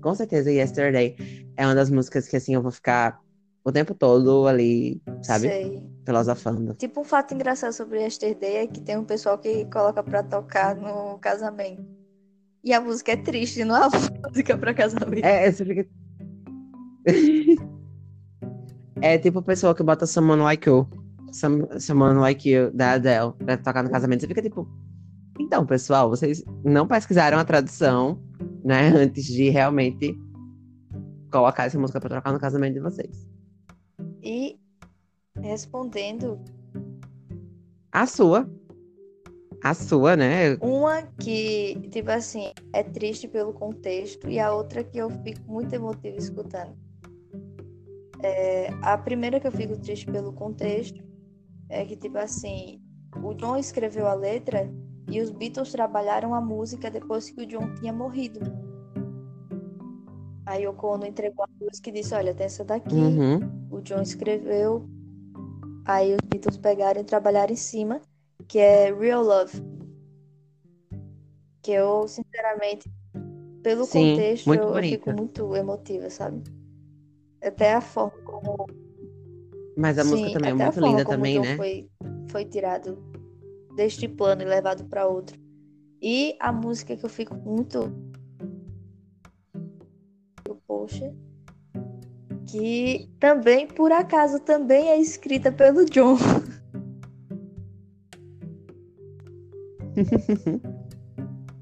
Com 0.00 0.14
certeza, 0.14 0.50
Yesterday 0.50 1.14
é 1.56 1.66
uma 1.66 1.74
das 1.74 1.90
músicas 1.90 2.26
que, 2.26 2.36
assim, 2.36 2.54
eu 2.54 2.62
vou 2.62 2.72
ficar 2.72 3.20
o 3.64 3.70
tempo 3.70 3.94
todo 3.94 4.46
ali, 4.46 5.00
sabe? 5.22 5.48
Sei. 5.48 5.82
Filosofando. 6.04 6.74
Tipo, 6.74 7.02
um 7.02 7.04
fato 7.04 7.34
engraçado 7.34 7.72
sobre 7.72 8.00
Yesterday 8.00 8.56
é 8.56 8.66
que 8.66 8.80
tem 8.80 8.96
um 8.96 9.04
pessoal 9.04 9.38
que 9.38 9.64
coloca 9.66 10.02
pra 10.02 10.22
tocar 10.22 10.74
no 10.74 11.18
casamento. 11.18 11.84
E 12.64 12.72
a 12.72 12.80
música 12.80 13.12
é 13.12 13.16
triste, 13.16 13.64
não 13.64 13.76
é 13.76 13.86
uma 13.86 13.90
música 14.28 14.56
pra 14.56 14.74
casamento. 14.74 15.24
É, 15.24 15.50
você 15.50 15.64
fica. 15.64 15.86
é 19.00 19.18
tipo 19.18 19.40
a 19.40 19.42
pessoa 19.42 19.74
que 19.74 19.82
bota 19.82 20.06
Someone 20.06 20.42
Like 20.42 20.68
You. 20.68 20.88
Some, 21.32 21.80
Someone 21.80 22.18
Like 22.18 22.48
You, 22.48 22.70
da 22.72 22.92
Adele, 22.92 23.32
pra 23.38 23.56
tocar 23.56 23.82
no 23.82 23.90
casamento. 23.90 24.20
Você 24.20 24.28
fica 24.28 24.42
tipo. 24.42 24.68
Então, 25.40 25.64
pessoal, 25.64 26.10
vocês 26.10 26.44
não 26.62 26.86
pesquisaram 26.86 27.38
a 27.38 27.44
tradução, 27.44 28.22
né? 28.62 28.88
Antes 28.88 29.26
de 29.26 29.48
realmente 29.48 30.14
colocar 31.30 31.64
essa 31.64 31.78
música 31.78 31.98
pra 31.98 32.16
tocar 32.16 32.32
no 32.32 32.38
casamento 32.38 32.74
de 32.74 32.80
vocês. 32.80 33.26
E 34.22 34.58
respondendo, 35.40 36.38
A 37.90 38.06
sua. 38.06 38.48
A 39.64 39.74
sua, 39.74 40.16
né? 40.16 40.56
uma 40.60 41.02
que, 41.02 41.78
tipo 41.90 42.10
assim, 42.10 42.52
é 42.72 42.82
triste 42.82 43.28
pelo 43.28 43.52
contexto, 43.52 44.28
e 44.28 44.40
a 44.40 44.52
outra 44.52 44.82
que 44.82 44.98
eu 44.98 45.08
fico 45.08 45.40
muito 45.46 45.72
emotiva 45.72 46.16
escutando. 46.16 46.76
É, 48.20 48.70
a 48.82 48.98
primeira 48.98 49.38
que 49.38 49.46
eu 49.46 49.52
fico 49.52 49.76
triste 49.78 50.06
pelo 50.06 50.32
contexto 50.32 51.11
é 51.72 51.86
que, 51.86 51.96
tipo 51.96 52.18
assim, 52.18 52.80
o 53.22 53.32
John 53.32 53.56
escreveu 53.56 54.06
a 54.06 54.12
letra 54.12 54.70
e 55.10 55.20
os 55.20 55.30
Beatles 55.30 55.72
trabalharam 55.72 56.34
a 56.34 56.40
música 56.40 56.90
depois 56.90 57.30
que 57.30 57.42
o 57.42 57.46
John 57.46 57.74
tinha 57.76 57.92
morrido. 57.92 58.40
Aí 60.44 60.66
o 60.66 60.76
Ono 60.82 61.06
entregou 61.06 61.44
a 61.44 61.64
música 61.64 61.88
e 61.88 61.92
disse: 61.92 62.14
Olha, 62.14 62.34
tem 62.34 62.46
essa 62.46 62.62
daqui. 62.62 62.94
Uhum. 62.94 63.38
O 63.70 63.80
John 63.80 64.02
escreveu. 64.02 64.86
Aí 65.86 66.14
os 66.14 66.20
Beatles 66.28 66.58
pegaram 66.58 67.00
e 67.00 67.04
trabalharam 67.04 67.52
em 67.52 67.56
cima, 67.56 68.00
que 68.46 68.58
é 68.58 68.92
Real 68.92 69.22
Love. 69.22 69.62
Que 71.62 71.72
eu, 71.72 72.06
sinceramente, 72.06 72.92
pelo 73.62 73.86
Sim, 73.86 74.10
contexto, 74.10 74.52
eu 74.52 74.72
bonita. 74.72 74.88
fico 74.88 75.12
muito 75.12 75.56
emotiva, 75.56 76.10
sabe? 76.10 76.42
Até 77.42 77.74
a 77.74 77.80
forma 77.80 78.18
como. 78.24 78.66
Mas 79.76 79.98
a 79.98 80.04
Sim, 80.04 80.10
música 80.10 80.32
também 80.32 80.50
é 80.50 80.54
muito 80.54 80.80
linda 80.80 81.04
como 81.04 81.16
também, 81.16 81.38
o 81.38 81.42
né? 81.42 81.56
Foi, 81.56 81.88
foi 82.28 82.44
tirado 82.44 82.98
deste 83.74 84.08
plano 84.08 84.42
e 84.42 84.44
levado 84.44 84.84
para 84.84 85.06
outro. 85.06 85.40
E 86.00 86.36
a 86.40 86.52
música 86.52 86.96
que 86.96 87.04
eu 87.04 87.10
fico 87.10 87.34
muito. 87.34 87.92
Poxa. 90.66 91.14
Que 92.50 93.08
também, 93.20 93.66
por 93.66 93.92
acaso, 93.92 94.40
também 94.40 94.88
é 94.88 95.00
escrita 95.00 95.52
pelo 95.52 95.84
John. 95.84 96.16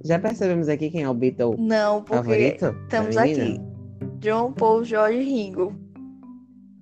Já 0.02 0.18
percebemos 0.18 0.68
aqui 0.68 0.90
quem 0.90 1.02
é 1.02 1.08
o 1.08 1.14
Beatle 1.14 1.56
Não, 1.58 2.02
porque 2.02 2.16
favorito? 2.16 2.66
estamos 2.84 3.16
aqui. 3.16 3.60
John, 4.18 4.52
Paul, 4.52 4.84
George 4.84 5.18
e 5.18 5.24
Ringo. 5.24 5.74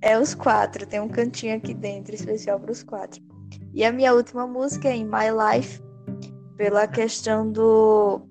É 0.00 0.18
os 0.18 0.34
quatro. 0.34 0.86
Tem 0.86 1.00
um 1.00 1.08
cantinho 1.08 1.56
aqui 1.56 1.74
dentro 1.74 2.14
especial 2.14 2.60
para 2.60 2.72
os 2.72 2.82
quatro. 2.82 3.22
E 3.74 3.84
a 3.84 3.92
minha 3.92 4.14
última 4.14 4.46
música 4.46 4.88
é 4.88 4.96
In 4.96 5.04
My 5.04 5.30
Life, 5.30 5.80
pela 6.56 6.86
questão 6.86 7.50
do 7.50 8.22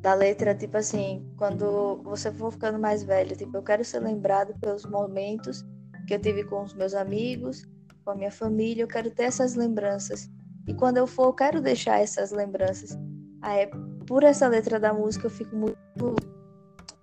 da 0.00 0.14
letra, 0.14 0.54
tipo 0.54 0.78
assim, 0.78 1.30
quando 1.36 2.02
você 2.02 2.32
for 2.32 2.50
ficando 2.50 2.78
mais 2.78 3.02
velho, 3.02 3.36
tipo, 3.36 3.54
eu 3.54 3.62
quero 3.62 3.84
ser 3.84 4.00
lembrado 4.00 4.58
pelos 4.58 4.86
momentos 4.86 5.62
que 6.06 6.14
eu 6.14 6.18
tive 6.18 6.42
com 6.44 6.62
os 6.62 6.72
meus 6.72 6.94
amigos, 6.94 7.68
com 8.02 8.12
a 8.12 8.14
minha 8.14 8.30
família, 8.30 8.82
eu 8.82 8.88
quero 8.88 9.10
ter 9.10 9.24
essas 9.24 9.54
lembranças. 9.54 10.30
E 10.66 10.72
quando 10.72 10.96
eu 10.96 11.06
for, 11.06 11.24
eu 11.24 11.32
quero 11.34 11.60
deixar 11.60 12.00
essas 12.00 12.30
lembranças. 12.30 12.98
Aí, 13.42 13.68
por 14.06 14.22
essa 14.22 14.48
letra 14.48 14.80
da 14.80 14.92
música, 14.92 15.26
eu 15.26 15.30
fico 15.30 15.54
muito 15.54 15.76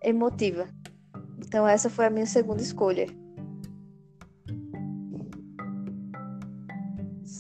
emotiva. 0.02 0.67
Então, 1.38 1.67
essa 1.67 1.89
foi 1.89 2.08
a 2.08 2.10
minha 2.10 2.26
segunda 2.26 2.62
escolha. 2.62 3.08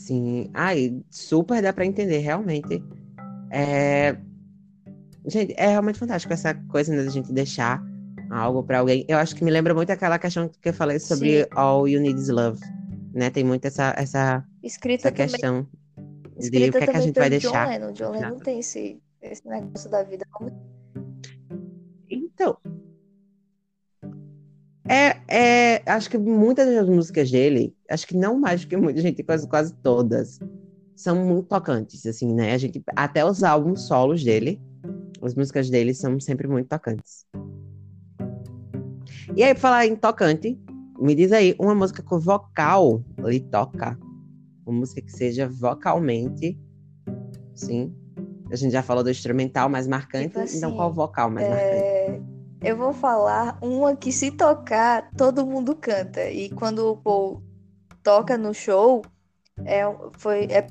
Sim. 0.07 0.49
Ai, 0.53 1.03
super 1.11 1.61
dá 1.61 1.73
pra 1.73 1.85
entender, 1.85 2.19
realmente. 2.19 2.81
É... 3.51 4.15
Gente, 5.25 5.53
é 5.57 5.67
realmente 5.67 5.99
fantástico 5.99 6.33
essa 6.33 6.53
coisa 6.69 6.95
né, 6.95 7.03
da 7.03 7.09
gente 7.09 7.33
deixar 7.33 7.83
algo 8.31 8.63
pra 8.63 8.79
alguém. 8.79 9.03
Eu 9.09 9.17
acho 9.17 9.35
que 9.35 9.43
me 9.43 9.51
lembra 9.51 9.73
muito 9.73 9.89
aquela 9.89 10.17
questão 10.17 10.47
que 10.47 10.69
eu 10.69 10.73
falei 10.73 10.97
sobre 10.97 11.43
Sim. 11.43 11.49
All 11.51 11.89
You 11.89 11.99
Need 11.99 12.17
Is 12.17 12.29
Love. 12.29 12.61
Né? 13.13 13.29
Tem 13.29 13.43
muito 13.43 13.65
essa, 13.65 13.93
essa, 13.97 14.45
Escrita 14.63 15.09
essa 15.09 15.11
também, 15.11 15.27
questão 15.27 15.67
de 16.37 16.37
o 16.37 16.39
escrita 16.39 16.77
que, 16.77 16.83
é 16.85 16.87
que 16.87 16.97
a 16.97 17.01
gente 17.01 17.19
vai 17.19 17.29
pelo 17.29 17.41
John 17.41 17.51
deixar. 17.51 17.67
Lennon. 17.67 17.91
John 17.91 18.11
Lennon 18.11 18.39
tem 18.39 18.59
esse, 18.59 19.01
esse 19.21 19.45
negócio 19.45 19.89
da 19.89 20.03
vida. 20.03 20.25
Então. 22.09 22.57
É, 24.87 25.17
é, 25.27 25.83
acho 25.85 26.09
que 26.09 26.17
muitas 26.17 26.73
das 26.73 26.87
músicas 26.87 27.29
dele, 27.29 27.75
acho 27.89 28.07
que 28.07 28.15
não 28.15 28.39
mais 28.39 28.61
do 28.61 28.67
que 28.67 28.77
muita 28.77 29.01
gente, 29.01 29.23
quase, 29.23 29.47
quase 29.47 29.73
todas, 29.75 30.39
são 30.95 31.15
muito 31.15 31.47
tocantes, 31.47 32.05
assim, 32.05 32.33
né? 32.33 32.53
A 32.53 32.57
gente, 32.57 32.81
até 32.95 33.23
os 33.23 33.43
álbuns 33.43 33.87
solos 33.87 34.23
dele, 34.23 34.59
as 35.21 35.35
músicas 35.35 35.69
dele 35.69 35.93
são 35.93 36.19
sempre 36.19 36.47
muito 36.47 36.67
tocantes. 36.67 37.25
E 39.35 39.43
aí, 39.43 39.53
pra 39.53 39.61
falar 39.61 39.85
em 39.85 39.95
tocante, 39.95 40.59
me 40.99 41.13
diz 41.13 41.31
aí 41.31 41.55
uma 41.59 41.75
música 41.75 42.01
com 42.01 42.19
vocal 42.19 43.03
ele 43.19 43.39
toca. 43.39 43.97
Uma 44.65 44.79
música 44.79 45.01
que 45.01 45.11
seja 45.11 45.47
vocalmente, 45.47 46.59
sim. 47.53 47.93
A 48.51 48.55
gente 48.55 48.71
já 48.71 48.81
falou 48.81 49.03
do 49.03 49.09
instrumental 49.09 49.69
mais 49.69 49.87
marcante, 49.87 50.29
Tipo 50.29 50.39
então 50.39 50.69
assim, 50.69 50.75
qual 50.75 50.91
vocal 50.91 51.29
mais 51.29 51.47
marcante? 51.47 51.75
É, 51.75 52.21
eu 52.63 52.75
vou 52.77 52.93
falar 52.93 53.57
uma 53.61 53.95
que 53.95 54.11
se 54.11 54.31
tocar, 54.31 55.11
todo 55.15 55.45
mundo 55.45 55.75
canta. 55.75 56.29
E 56.29 56.49
quando 56.49 56.79
o 56.79 56.97
Paul 56.97 57.43
toca 58.07 58.37
no 58.37 58.53
show, 58.53 59.01
é, 59.65 59.81
foi, 60.17 60.45
é 60.45 60.65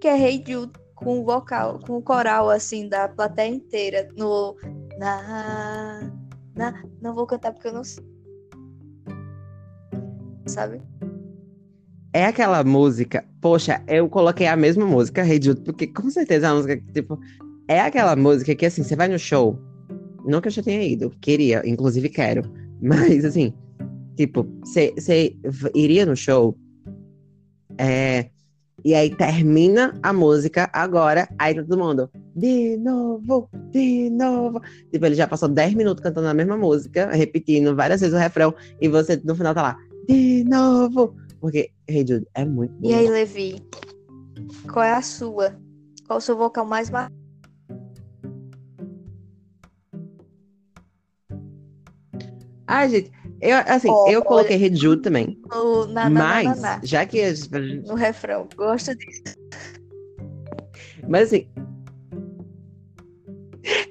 que 0.00 0.08
é 0.08 0.18
Hey 0.18 0.42
Jude 0.48 0.72
com 0.94 1.20
o 1.20 1.24
vocal, 1.26 1.78
com 1.80 1.98
o 1.98 2.02
coral 2.02 2.48
assim 2.48 2.88
da 2.88 3.06
plateia 3.06 3.50
inteira 3.54 4.08
no 4.16 4.56
na 4.98 6.10
na 6.56 6.82
não 7.02 7.14
vou 7.14 7.26
cantar 7.26 7.52
porque 7.52 7.68
eu 7.68 7.74
não 7.74 7.84
sei. 7.84 8.02
Sabe? 10.46 10.80
É 12.14 12.24
aquela 12.24 12.64
música, 12.64 13.26
poxa, 13.42 13.82
eu 13.86 14.08
coloquei 14.08 14.46
a 14.46 14.56
mesma 14.56 14.86
música, 14.86 15.22
Hey 15.22 15.38
Jude, 15.42 15.60
porque 15.60 15.86
com 15.86 16.08
certeza 16.08 16.46
é 16.46 16.48
uma 16.48 16.56
música 16.56 16.76
que, 16.78 16.92
tipo, 16.92 17.20
é 17.68 17.78
aquela 17.78 18.16
música 18.16 18.54
que, 18.54 18.64
assim, 18.64 18.82
você 18.82 18.96
vai 18.96 19.08
no 19.08 19.18
show, 19.18 19.58
não 20.24 20.40
que 20.40 20.48
eu 20.48 20.52
já 20.52 20.62
tenha 20.62 20.82
ido, 20.82 21.10
queria, 21.20 21.62
inclusive 21.68 22.08
quero, 22.08 22.42
mas, 22.80 23.22
assim, 23.22 23.52
tipo, 24.16 24.46
você 24.62 25.36
iria 25.74 26.06
no 26.06 26.16
show, 26.16 26.56
é, 27.78 28.30
e 28.84 28.94
aí 28.94 29.14
termina 29.16 29.98
a 30.02 30.12
música 30.12 30.68
agora, 30.72 31.28
aí 31.38 31.54
todo 31.54 31.78
mundo, 31.78 32.10
de 32.36 32.76
novo, 32.76 33.48
de 33.70 34.10
novo. 34.10 34.60
Tipo, 34.92 35.06
ele 35.06 35.14
já 35.14 35.26
passou 35.26 35.48
10 35.48 35.74
minutos 35.74 36.02
cantando 36.02 36.28
a 36.28 36.34
mesma 36.34 36.56
música, 36.56 37.10
repetindo 37.10 37.74
várias 37.74 38.00
vezes 38.00 38.14
o 38.14 38.18
refrão, 38.18 38.54
e 38.80 38.88
você 38.88 39.20
no 39.24 39.34
final 39.34 39.54
tá 39.54 39.62
lá, 39.62 39.78
de 40.06 40.44
novo. 40.44 41.16
Porque 41.40 41.70
Hey 41.88 42.06
Jude 42.06 42.26
é 42.34 42.44
muito 42.44 42.74
bom. 42.74 42.88
E 42.88 42.94
aí, 42.94 43.08
Levi, 43.08 43.62
qual 44.70 44.84
é 44.84 44.92
a 44.92 45.02
sua? 45.02 45.58
Qual 46.06 46.18
o 46.18 46.22
seu 46.22 46.36
vocal 46.36 46.66
mais 46.66 46.90
marcante? 46.90 47.24
Ah, 52.66 52.88
gente, 52.88 53.10
eu, 53.50 53.56
assim, 53.66 53.90
Ó, 53.90 54.08
eu 54.10 54.22
coloquei 54.22 54.56
Hey 54.56 54.74
Jude 54.74 55.02
também. 55.02 55.38
no, 55.52 55.86
na, 55.86 56.08
na, 56.08 56.20
mas, 56.24 56.60
na, 56.60 56.80
já 56.82 57.04
que. 57.06 57.22
no 57.86 57.94
refrão. 57.94 58.48
Gosto 58.56 58.94
disso. 58.96 59.22
Mas 61.08 61.28
assim. 61.28 61.46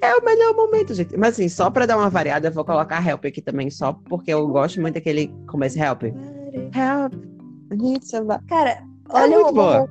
É 0.00 0.14
o 0.14 0.24
melhor 0.24 0.54
momento, 0.54 0.94
gente. 0.94 1.16
Mas 1.16 1.34
assim, 1.34 1.48
só 1.48 1.68
pra 1.70 1.84
dar 1.86 1.96
uma 1.96 2.08
variada, 2.10 2.48
eu 2.48 2.52
vou 2.52 2.64
colocar 2.64 3.04
Help 3.06 3.24
aqui 3.24 3.40
também, 3.42 3.70
só 3.70 3.92
porque 3.92 4.32
eu 4.32 4.46
gosto 4.46 4.80
muito 4.80 4.94
daquele 4.94 5.28
começo 5.48 5.78
Help. 5.78 6.02
Help. 6.04 7.12
Cara, 8.48 8.70
É 8.70 8.84
olha 9.10 9.36
muito 9.36 9.48
o, 9.50 9.52
boa. 9.52 9.88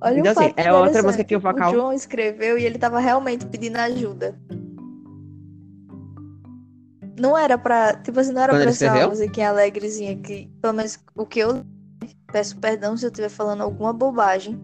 Olha 0.00 0.20
Então, 0.20 0.32
um 0.32 0.38
assim, 0.38 0.52
é 0.56 0.72
outra 0.72 1.02
música 1.02 1.24
que 1.24 1.36
o 1.36 1.40
vocal- 1.40 1.72
John 1.72 1.92
escreveu 1.92 2.58
e 2.58 2.64
ele 2.64 2.78
tava 2.78 2.98
realmente 2.98 3.44
pedindo 3.46 3.76
ajuda. 3.76 4.38
Não 7.18 7.36
era 7.36 7.56
pra. 7.56 7.94
Tipo 7.94 8.20
assim, 8.20 8.32
não 8.32 8.42
era 8.42 8.52
Quando 8.52 8.62
pra 8.62 8.72
ser 8.72 8.90
uma 8.90 9.08
musiquinha 9.08 9.50
alegrezinha. 9.50 10.16
Que, 10.16 10.50
pelo 10.60 10.74
menos 10.74 10.98
o 11.14 11.26
que 11.26 11.40
eu. 11.40 11.64
Peço 12.32 12.58
perdão 12.58 12.96
se 12.96 13.06
eu 13.06 13.10
estiver 13.10 13.28
falando 13.28 13.62
alguma 13.62 13.92
bobagem. 13.92 14.60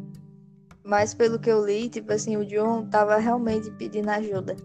Mas 0.84 1.14
pelo 1.14 1.38
que 1.38 1.50
eu 1.50 1.64
li, 1.64 1.88
tipo 1.88 2.12
assim, 2.12 2.36
o 2.36 2.44
John 2.44 2.86
tava 2.86 3.16
realmente 3.16 3.70
pedindo 3.72 4.08
ajuda. 4.08 4.56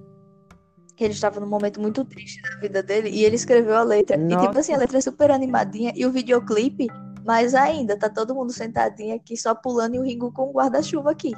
Que 0.96 1.04
ele 1.04 1.14
estava 1.14 1.40
num 1.40 1.48
momento 1.48 1.80
muito 1.80 2.04
triste 2.06 2.42
da 2.42 2.58
vida 2.60 2.82
dele. 2.82 3.10
E 3.10 3.24
ele 3.24 3.36
escreveu 3.36 3.76
a 3.76 3.84
letra. 3.84 4.18
E 4.18 4.28
tipo 4.28 4.42
Nossa. 4.42 4.60
assim, 4.60 4.74
a 4.74 4.78
letra 4.78 4.98
é 4.98 5.02
super 5.02 5.30
animadinha. 5.30 5.94
E 5.96 6.06
o 6.06 6.12
videoclipe, 6.12 6.88
mais 7.26 7.54
ainda, 7.54 7.98
tá 7.98 8.10
todo 8.10 8.34
mundo 8.34 8.52
sentadinho 8.52 9.16
aqui, 9.16 9.38
só 9.38 9.54
pulando 9.54 9.96
e 9.96 10.00
o 10.00 10.04
Ringo 10.04 10.32
com 10.32 10.50
o 10.50 10.54
guarda-chuva 10.54 11.12
aqui. 11.12 11.34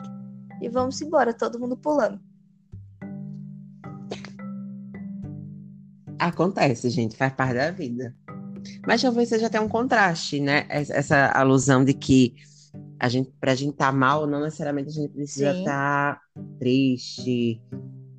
E 0.61 0.69
vamos 0.69 1.01
embora, 1.01 1.33
todo 1.33 1.59
mundo 1.59 1.75
pulando. 1.75 2.19
Acontece, 6.19 6.89
gente, 6.89 7.15
faz 7.15 7.33
parte 7.33 7.53
da 7.55 7.71
vida. 7.71 8.15
Mas 8.85 9.01
talvez 9.01 9.29
seja 9.29 9.47
até 9.47 9.59
um 9.59 9.67
contraste, 9.69 10.39
né? 10.39 10.65
Es- 10.69 10.89
Essa 10.89 11.27
alusão 11.27 11.83
de 11.85 11.93
que 11.93 12.35
a 12.99 13.07
gente, 13.07 13.31
pra 13.39 13.53
gente 13.55 13.71
estar 13.71 13.91
mal, 13.93 14.25
não 14.27 14.41
necessariamente 14.41 14.89
a 14.89 14.93
gente 14.93 15.13
precisa 15.13 15.51
estar 15.59 16.19
triste, 16.59 17.61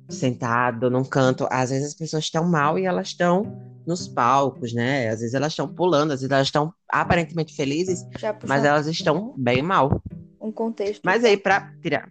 sentado 0.09 0.89
num 0.89 1.03
canto. 1.03 1.47
Às 1.51 1.69
vezes 1.69 1.89
as 1.89 1.93
pessoas 1.93 2.23
estão 2.23 2.45
mal 2.47 2.79
e 2.79 2.85
elas 2.85 3.09
estão 3.09 3.43
nos 3.85 4.07
palcos, 4.07 4.73
né? 4.73 5.09
Às 5.09 5.19
vezes 5.19 5.33
elas 5.33 5.51
estão 5.51 5.67
pulando, 5.67 6.11
às 6.11 6.21
vezes 6.21 6.31
elas 6.31 6.47
estão 6.47 6.73
aparentemente 6.87 7.53
felizes, 7.55 8.03
mas 8.47 8.63
elas 8.63 8.87
estão 8.87 9.33
bem 9.37 9.61
mal. 9.61 10.01
um 10.41 10.51
contexto. 10.51 11.01
Mas 11.03 11.23
aí, 11.23 11.35
pra 11.37 11.73
tirar. 11.81 12.09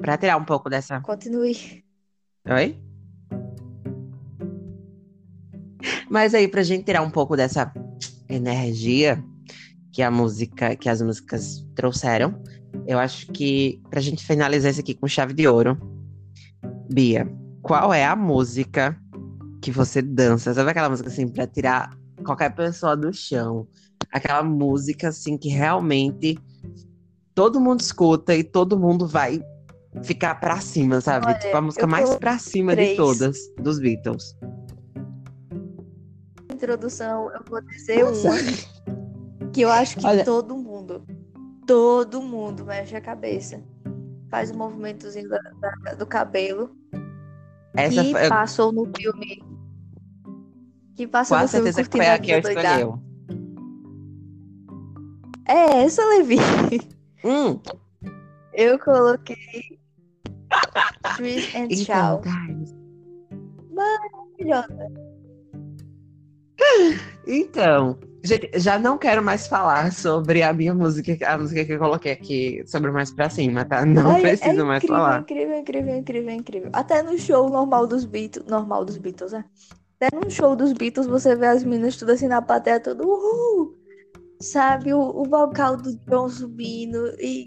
Pra 0.00 0.16
tirar 0.18 0.36
um 0.36 0.44
pouco 0.44 0.68
dessa. 0.68 1.00
Continue. 1.00 1.82
Oi? 2.48 2.76
Mas 6.12 6.34
aí, 6.34 6.46
pra 6.46 6.62
gente 6.62 6.84
tirar 6.84 7.00
um 7.00 7.08
pouco 7.08 7.34
dessa 7.34 7.72
energia 8.28 9.24
que 9.90 10.02
a 10.02 10.10
música, 10.10 10.76
que 10.76 10.90
as 10.90 11.00
músicas 11.00 11.66
trouxeram, 11.74 12.38
eu 12.86 12.98
acho 12.98 13.28
que 13.28 13.80
pra 13.88 13.98
gente 13.98 14.22
finalizar 14.22 14.70
isso 14.70 14.80
aqui 14.80 14.92
com 14.92 15.08
chave 15.08 15.32
de 15.32 15.48
ouro, 15.48 15.74
Bia, 16.92 17.26
qual 17.62 17.94
é 17.94 18.04
a 18.04 18.14
música 18.14 18.94
que 19.62 19.70
você 19.70 20.02
dança? 20.02 20.52
Sabe 20.52 20.70
aquela 20.70 20.90
música 20.90 21.08
assim, 21.08 21.26
pra 21.26 21.46
tirar 21.46 21.96
qualquer 22.22 22.54
pessoa 22.54 22.94
do 22.94 23.10
chão? 23.10 23.66
Aquela 24.12 24.42
música 24.42 25.08
assim 25.08 25.38
que 25.38 25.48
realmente 25.48 26.38
todo 27.34 27.58
mundo 27.58 27.80
escuta 27.80 28.36
e 28.36 28.44
todo 28.44 28.78
mundo 28.78 29.06
vai 29.06 29.42
ficar 30.02 30.34
pra 30.34 30.60
cima, 30.60 31.00
sabe? 31.00 31.28
Olha, 31.28 31.38
tipo 31.38 31.56
a 31.56 31.60
música 31.62 31.86
mais 31.86 32.14
pra 32.16 32.38
cima 32.38 32.72
de 32.72 32.82
três. 32.82 32.96
todas 32.98 33.38
dos 33.58 33.78
Beatles. 33.78 34.36
Introdução, 36.66 37.28
eu 37.32 37.40
vou 37.50 37.60
dizer 37.60 38.04
Nossa. 38.04 38.28
uma 38.28 39.50
que 39.52 39.62
eu 39.62 39.68
acho 39.68 39.96
que 39.98 40.06
Olha- 40.06 40.24
todo 40.24 40.56
mundo, 40.56 41.04
todo 41.66 42.22
mundo 42.22 42.64
mexe 42.64 42.94
a 42.94 43.00
cabeça. 43.00 43.60
Faz 44.30 44.52
o 44.52 44.56
movimentozinho 44.56 45.28
da- 45.28 45.40
da- 45.60 45.94
do 45.94 46.06
cabelo. 46.06 46.70
Essa 47.74 48.04
que 48.04 48.12
foi, 48.12 48.28
passou 48.28 48.70
no 48.70 48.88
filme. 48.96 49.42
Que 50.94 51.04
passou 51.08 51.36
com 51.36 51.42
no 51.42 51.48
filme 51.48 51.72
certeza 51.72 51.90
que 51.90 51.96
foi 51.96 52.06
a 52.06 52.18
que 52.20 52.30
eu. 52.30 52.98
É 55.48 55.82
essa, 55.82 56.04
Levi. 56.06 56.36
Hum, 57.24 57.60
Eu 58.52 58.78
coloquei 58.80 59.78
Trees 61.16 61.54
and 61.54 61.68
então. 61.70 62.20
Thais. 62.20 62.74
Maravilhosa. 63.72 65.11
Então, 67.26 67.98
gente, 68.22 68.50
já 68.58 68.78
não 68.78 68.98
quero 68.98 69.22
mais 69.22 69.46
falar 69.46 69.92
sobre 69.92 70.42
a 70.42 70.52
minha 70.52 70.74
música, 70.74 71.16
a 71.26 71.38
música 71.38 71.64
que 71.64 71.72
eu 71.72 71.78
coloquei 71.78 72.12
aqui, 72.12 72.62
sobre 72.66 72.90
mais 72.90 73.10
pra 73.12 73.30
cima, 73.30 73.64
tá? 73.64 73.84
Não 73.84 74.10
Ai, 74.10 74.20
preciso 74.22 74.60
é 74.60 74.64
mais 74.64 74.82
incrível, 74.82 75.02
falar. 75.02 75.20
incrível, 75.20 75.58
incrível, 75.58 75.96
incrível, 75.96 76.30
incrível. 76.30 76.70
Até 76.72 77.02
no 77.02 77.16
show 77.18 77.48
normal 77.48 77.86
dos 77.86 78.04
Beatles, 78.04 78.46
normal 78.46 78.84
dos 78.84 78.98
Beatles, 78.98 79.32
né? 79.32 79.44
Até 80.00 80.16
no 80.16 80.30
show 80.30 80.56
dos 80.56 80.72
Beatles 80.72 81.06
você 81.06 81.36
vê 81.36 81.46
as 81.46 81.62
meninas 81.62 81.96
tudo 81.96 82.12
assim 82.12 82.26
na 82.26 82.42
plateia, 82.42 82.80
tudo 82.80 83.08
uhul! 83.08 83.76
Sabe, 84.40 84.92
o, 84.92 84.98
o 84.98 85.24
vocal 85.24 85.76
do 85.76 85.96
John 86.08 86.28
subindo 86.28 87.14
e 87.20 87.44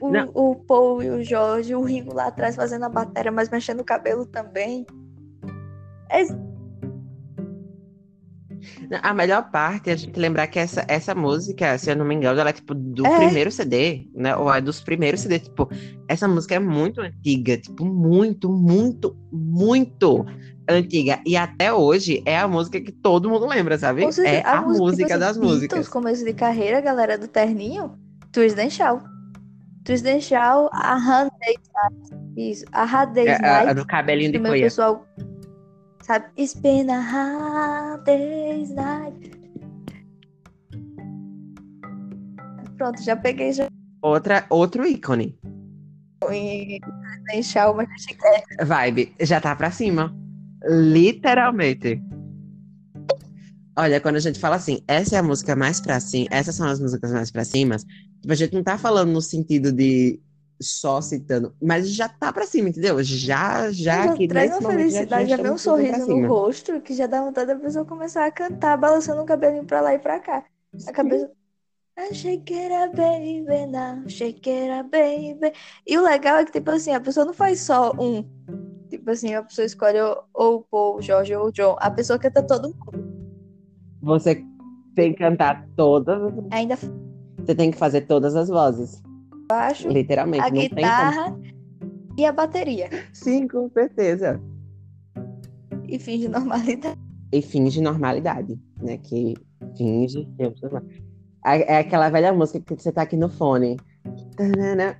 o, 0.00 0.10
Não. 0.10 0.30
o 0.34 0.56
Paul 0.56 1.02
e 1.02 1.10
o 1.10 1.24
Jorge, 1.24 1.74
o 1.74 1.82
Ringo 1.82 2.14
lá 2.14 2.26
atrás 2.26 2.56
fazendo 2.56 2.84
a 2.84 2.88
bateria, 2.88 3.32
mas 3.32 3.48
mexendo 3.48 3.80
o 3.80 3.84
cabelo 3.84 4.26
também. 4.26 4.86
A 9.02 9.12
melhor 9.12 9.50
parte 9.50 9.90
é 9.90 9.92
a 9.92 9.96
gente 9.96 10.18
lembrar 10.18 10.46
que 10.46 10.58
essa, 10.58 10.84
essa 10.88 11.14
música, 11.14 11.76
se 11.78 11.90
eu 11.90 11.96
não 11.96 12.04
me 12.04 12.14
engano, 12.14 12.40
ela 12.40 12.50
é 12.50 12.52
tipo 12.52 12.74
do 12.74 13.06
É. 13.06 13.16
primeiro 13.18 13.50
CD, 13.50 14.08
né? 14.14 14.34
Ou 14.36 14.52
é 14.52 14.60
dos 14.60 14.80
primeiros 14.80 15.20
CD. 15.20 15.38
Tipo, 15.38 15.68
essa 16.08 16.26
música 16.26 16.54
é 16.54 16.58
muito 16.58 17.00
antiga, 17.00 17.56
tipo, 17.58 17.84
muito, 17.84 18.50
muito, 18.50 19.16
muito 19.32 20.24
antiga. 20.68 21.20
E 21.26 21.36
até 21.36 21.72
hoje 21.72 22.22
é 22.24 22.38
a 22.38 22.48
música 22.48 22.80
que 22.80 22.92
todo 22.92 23.28
mundo 23.28 23.46
lembra, 23.46 23.76
sabe? 23.78 24.10
Certeza, 24.12 24.36
É 24.36 24.46
a, 24.46 24.62
música, 24.62 24.96
tipo 24.96 25.04
assim, 25.12 25.18
das 25.18 25.36
Beatles, 25.36 25.54
músicas. 25.54 25.88
começo 25.88 26.24
de 26.24 26.32
carreira, 26.32 26.80
galera 26.80 27.18
do 27.18 27.28
terninho, 27.28 27.94
Shout. 28.70 29.04
Twist 29.84 30.06
and 30.06 30.20
Shout, 30.20 30.68
a 30.72 30.98
Night. 30.98 31.60
Isso, 32.36 32.64
a 32.72 33.04
Day's 33.06 33.40
É, 33.40 33.46
a, 33.46 33.70
a 33.70 33.72
do 33.72 33.86
cabelinho 33.86 34.32
de 34.32 34.38
coia. 34.38 34.62
pessoal 34.64 35.06
sabe, 36.08 36.26
It's 36.36 36.54
been 36.54 36.88
a 36.90 37.00
hard 37.00 38.04
day's 38.04 38.70
night. 38.70 39.30
Pronto, 42.78 43.02
já 43.02 43.14
peguei 43.14 43.52
já 43.52 43.68
Outra, 44.00 44.46
outro 44.48 44.86
ícone. 44.86 45.38
deixar 47.26 47.70
uma 47.70 47.84
chiclete. 47.98 48.46
Vibe, 48.64 49.14
já 49.20 49.40
tá 49.40 49.54
pra 49.54 49.70
cima. 49.70 50.14
Literalmente. 50.64 52.00
Olha, 53.76 54.00
quando 54.00 54.16
a 54.16 54.20
gente 54.20 54.38
fala 54.38 54.56
assim, 54.56 54.80
essa 54.88 55.16
é 55.16 55.18
a 55.18 55.22
música 55.22 55.54
mais 55.54 55.80
pra 55.80 56.00
cima, 56.00 56.28
essas 56.30 56.54
são 56.54 56.66
as 56.68 56.80
músicas 56.80 57.12
mais 57.12 57.30
pra 57.30 57.44
cima, 57.44 57.76
tipo, 57.76 58.32
a 58.32 58.34
gente 58.34 58.54
não 58.54 58.62
tá 58.62 58.76
falando 58.78 59.12
no 59.12 59.20
sentido 59.20 59.70
de 59.72 60.20
só 60.60 61.00
citando, 61.00 61.54
mas 61.62 61.88
já 61.90 62.08
tá 62.08 62.32
pra 62.32 62.46
cima, 62.46 62.68
entendeu? 62.68 63.02
Já, 63.02 63.70
já 63.70 63.72
Já 63.72 64.12
aqui 64.12 64.28
traz 64.28 64.56
uma 64.58 64.70
felicidade, 64.70 65.30
já, 65.30 65.36
vem 65.36 65.50
um 65.50 65.58
sorriso 65.58 66.06
no 66.06 66.26
rosto 66.26 66.80
que 66.80 66.94
já 66.94 67.06
dá 67.06 67.22
vontade 67.22 67.46
da 67.46 67.56
pessoa 67.56 67.84
começar 67.84 68.26
a 68.26 68.30
cantar, 68.30 68.76
balançando 68.76 69.22
o 69.22 69.26
cabelinho 69.26 69.64
pra 69.64 69.80
lá 69.80 69.94
e 69.94 69.98
pra 69.98 70.18
cá. 70.20 70.44
A 70.86 70.92
cabeça. 70.92 71.30
Shake 72.12 72.54
it 72.54 72.72
up, 72.72 72.96
baby, 72.96 73.66
now, 73.66 74.08
shake 74.08 74.48
it 74.48 74.70
up, 74.70 74.88
baby. 74.88 75.52
E 75.84 75.98
o 75.98 76.02
legal 76.02 76.38
é 76.38 76.44
que, 76.44 76.52
tipo 76.52 76.70
assim, 76.70 76.92
a 76.92 77.00
pessoa 77.00 77.26
não 77.26 77.34
faz 77.34 77.60
só 77.60 77.92
um. 77.98 78.24
Tipo 78.88 79.10
assim, 79.10 79.34
a 79.34 79.42
pessoa 79.42 79.66
escolhe 79.66 79.98
ou 80.32 80.56
o 80.56 80.62
Paul, 80.62 80.96
o 80.96 81.02
Jorge 81.02 81.34
ou 81.34 81.48
o 81.48 81.52
John. 81.52 81.76
A 81.78 81.90
pessoa 81.90 82.18
canta 82.18 82.42
todo 82.42 82.68
mundo. 82.68 83.18
Você 84.00 84.44
tem 84.94 85.12
que 85.12 85.18
cantar 85.18 85.68
todas, 85.76 86.32
Ainda 86.52 86.76
você 87.48 87.54
tem 87.54 87.70
que 87.70 87.78
fazer 87.78 88.02
todas 88.02 88.36
as 88.36 88.48
vozes, 88.48 89.02
baixo, 89.48 89.88
literalmente, 89.88 90.44
a 90.44 90.50
não 90.50 90.56
tem 90.56 90.68
como. 90.68 90.80
guitarra 90.80 91.40
e 92.16 92.24
a 92.24 92.32
bateria. 92.32 92.90
Sim, 93.12 93.48
com 93.48 93.68
certeza. 93.70 94.40
E 95.88 95.98
finge 95.98 96.28
normalidade. 96.28 96.98
e 97.32 97.42
finge 97.42 97.80
normalidade, 97.80 98.58
né? 98.82 98.98
Que 98.98 99.34
finge. 99.76 100.28
É 101.44 101.78
aquela 101.78 102.10
velha 102.10 102.32
música 102.32 102.60
que 102.60 102.82
você 102.82 102.92
tá 102.92 103.02
aqui 103.02 103.16
no 103.16 103.28
fone. 103.28 103.76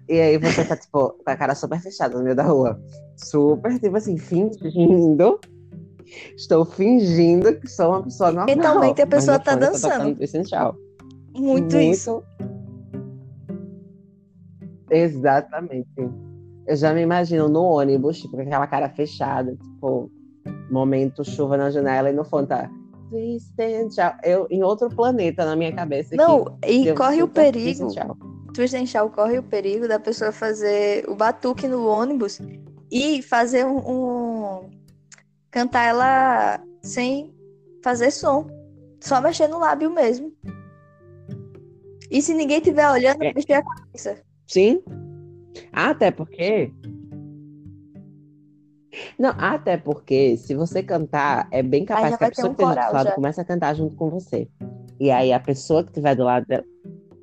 E 0.09 0.21
aí 0.21 0.39
você 0.39 0.65
tá, 0.65 0.77
tipo, 0.77 1.11
com 1.11 1.31
a 1.31 1.37
cara 1.37 1.55
super 1.55 1.81
fechada 1.81 2.17
no 2.17 2.25
meio 2.25 2.37
da 2.37 2.45
rua. 2.45 2.81
Super, 3.17 3.79
tipo 3.79 3.97
assim, 3.97 4.17
fingindo. 4.17 5.39
Estou 6.37 6.65
fingindo 6.65 7.61
que 7.61 7.69
sou 7.69 7.91
uma 7.91 8.03
pessoa 8.03 8.33
normal. 8.33 8.57
Mentalmente 8.57 9.03
a 9.03 9.07
pessoa 9.07 9.39
tá 9.39 9.55
dançando. 9.55 10.23
Essencial. 10.23 10.75
Muito, 11.35 11.77
isso. 11.77 12.23
Exatamente. 14.91 15.89
Eu 16.67 16.77
já 16.77 16.93
me 16.93 17.01
imagino 17.03 17.49
no 17.49 17.63
ônibus, 17.63 18.19
tipo, 18.21 18.37
com 18.37 18.43
aquela 18.43 18.67
cara 18.67 18.89
fechada, 18.91 19.57
tipo, 19.57 20.11
momento 20.71 21.25
chuva 21.25 21.57
na 21.57 21.71
janela 21.71 22.11
e 22.11 22.13
no 22.13 22.25
fundo 22.25 22.49
tá. 22.49 22.71
"Please 23.09 23.47
stand 23.47 23.89
tchau." 23.89 24.13
Eu 24.23 24.47
em 24.51 24.63
outro 24.63 24.89
planeta 24.91 25.45
na 25.45 25.57
minha 25.57 25.73
cabeça. 25.75 26.15
Não, 26.15 26.59
e 26.67 26.93
corre 26.95 27.23
o 27.23 27.29
perigo. 27.29 27.89
tchau. 27.89 28.17
Twist 28.53 28.75
and 28.77 28.87
Shout 28.87 29.15
corre 29.15 29.39
o 29.39 29.43
perigo 29.43 29.87
da 29.87 29.99
pessoa 30.01 30.33
fazer 30.33 31.09
o 31.09 31.15
batuque 31.15 31.69
no 31.69 31.87
ônibus 31.87 32.41
e 32.91 33.23
fazer 33.23 33.65
um, 33.65 33.79
um, 33.79 34.71
cantar 35.51 35.85
ela 35.85 36.61
sem 36.83 37.33
fazer 37.85 38.11
som, 38.11 38.47
só 39.01 39.21
mexer 39.21 39.47
no 39.49 39.59
lábio 39.59 39.91
mesmo. 39.91 40.33
E 42.11 42.21
se 42.21 42.35
ninguém 42.35 42.59
estiver 42.59 42.91
olhando, 42.91 43.23
É. 43.23 43.33
mexer 43.33 43.53
a 43.55 43.63
cabeça. 43.63 44.17
Sim. 44.49 44.83
Até 45.73 46.11
porque. 46.11 46.73
Não, 49.19 49.31
até 49.39 49.77
porque 49.77 50.37
se 50.37 50.55
você 50.55 50.83
cantar, 50.83 51.47
é 51.53 51.63
bem 51.63 51.85
capaz 51.85 52.17
que 52.17 52.25
a 52.25 52.29
pessoa 52.29 52.51
um 52.51 52.55
que 52.55 52.63
esteja 52.63 52.89
do 52.89 52.95
lado 52.95 53.07
já. 53.09 53.15
comece 53.15 53.41
a 53.41 53.45
cantar 53.45 53.75
junto 53.77 53.95
com 53.95 54.09
você. 54.11 54.49
E 54.99 55.11
aí 55.11 55.33
a 55.33 55.39
pessoa 55.39 55.83
que 55.85 55.91
estiver 55.91 56.17
do 56.17 56.25
lado 56.25 56.47
dela. 56.47 56.65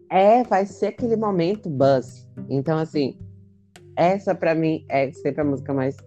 É, 0.09 0.43
vai 0.43 0.65
ser 0.65 0.88
aquele 0.88 1.17
momento 1.17 1.69
buzz. 1.69 2.25
Então, 2.49 2.77
assim, 2.77 3.17
essa 3.97 4.33
pra 4.35 4.53
mim 4.55 4.85
é 4.88 5.11
sempre 5.11 5.41
a 5.41 5.45
música 5.45 5.73
mais. 5.73 5.97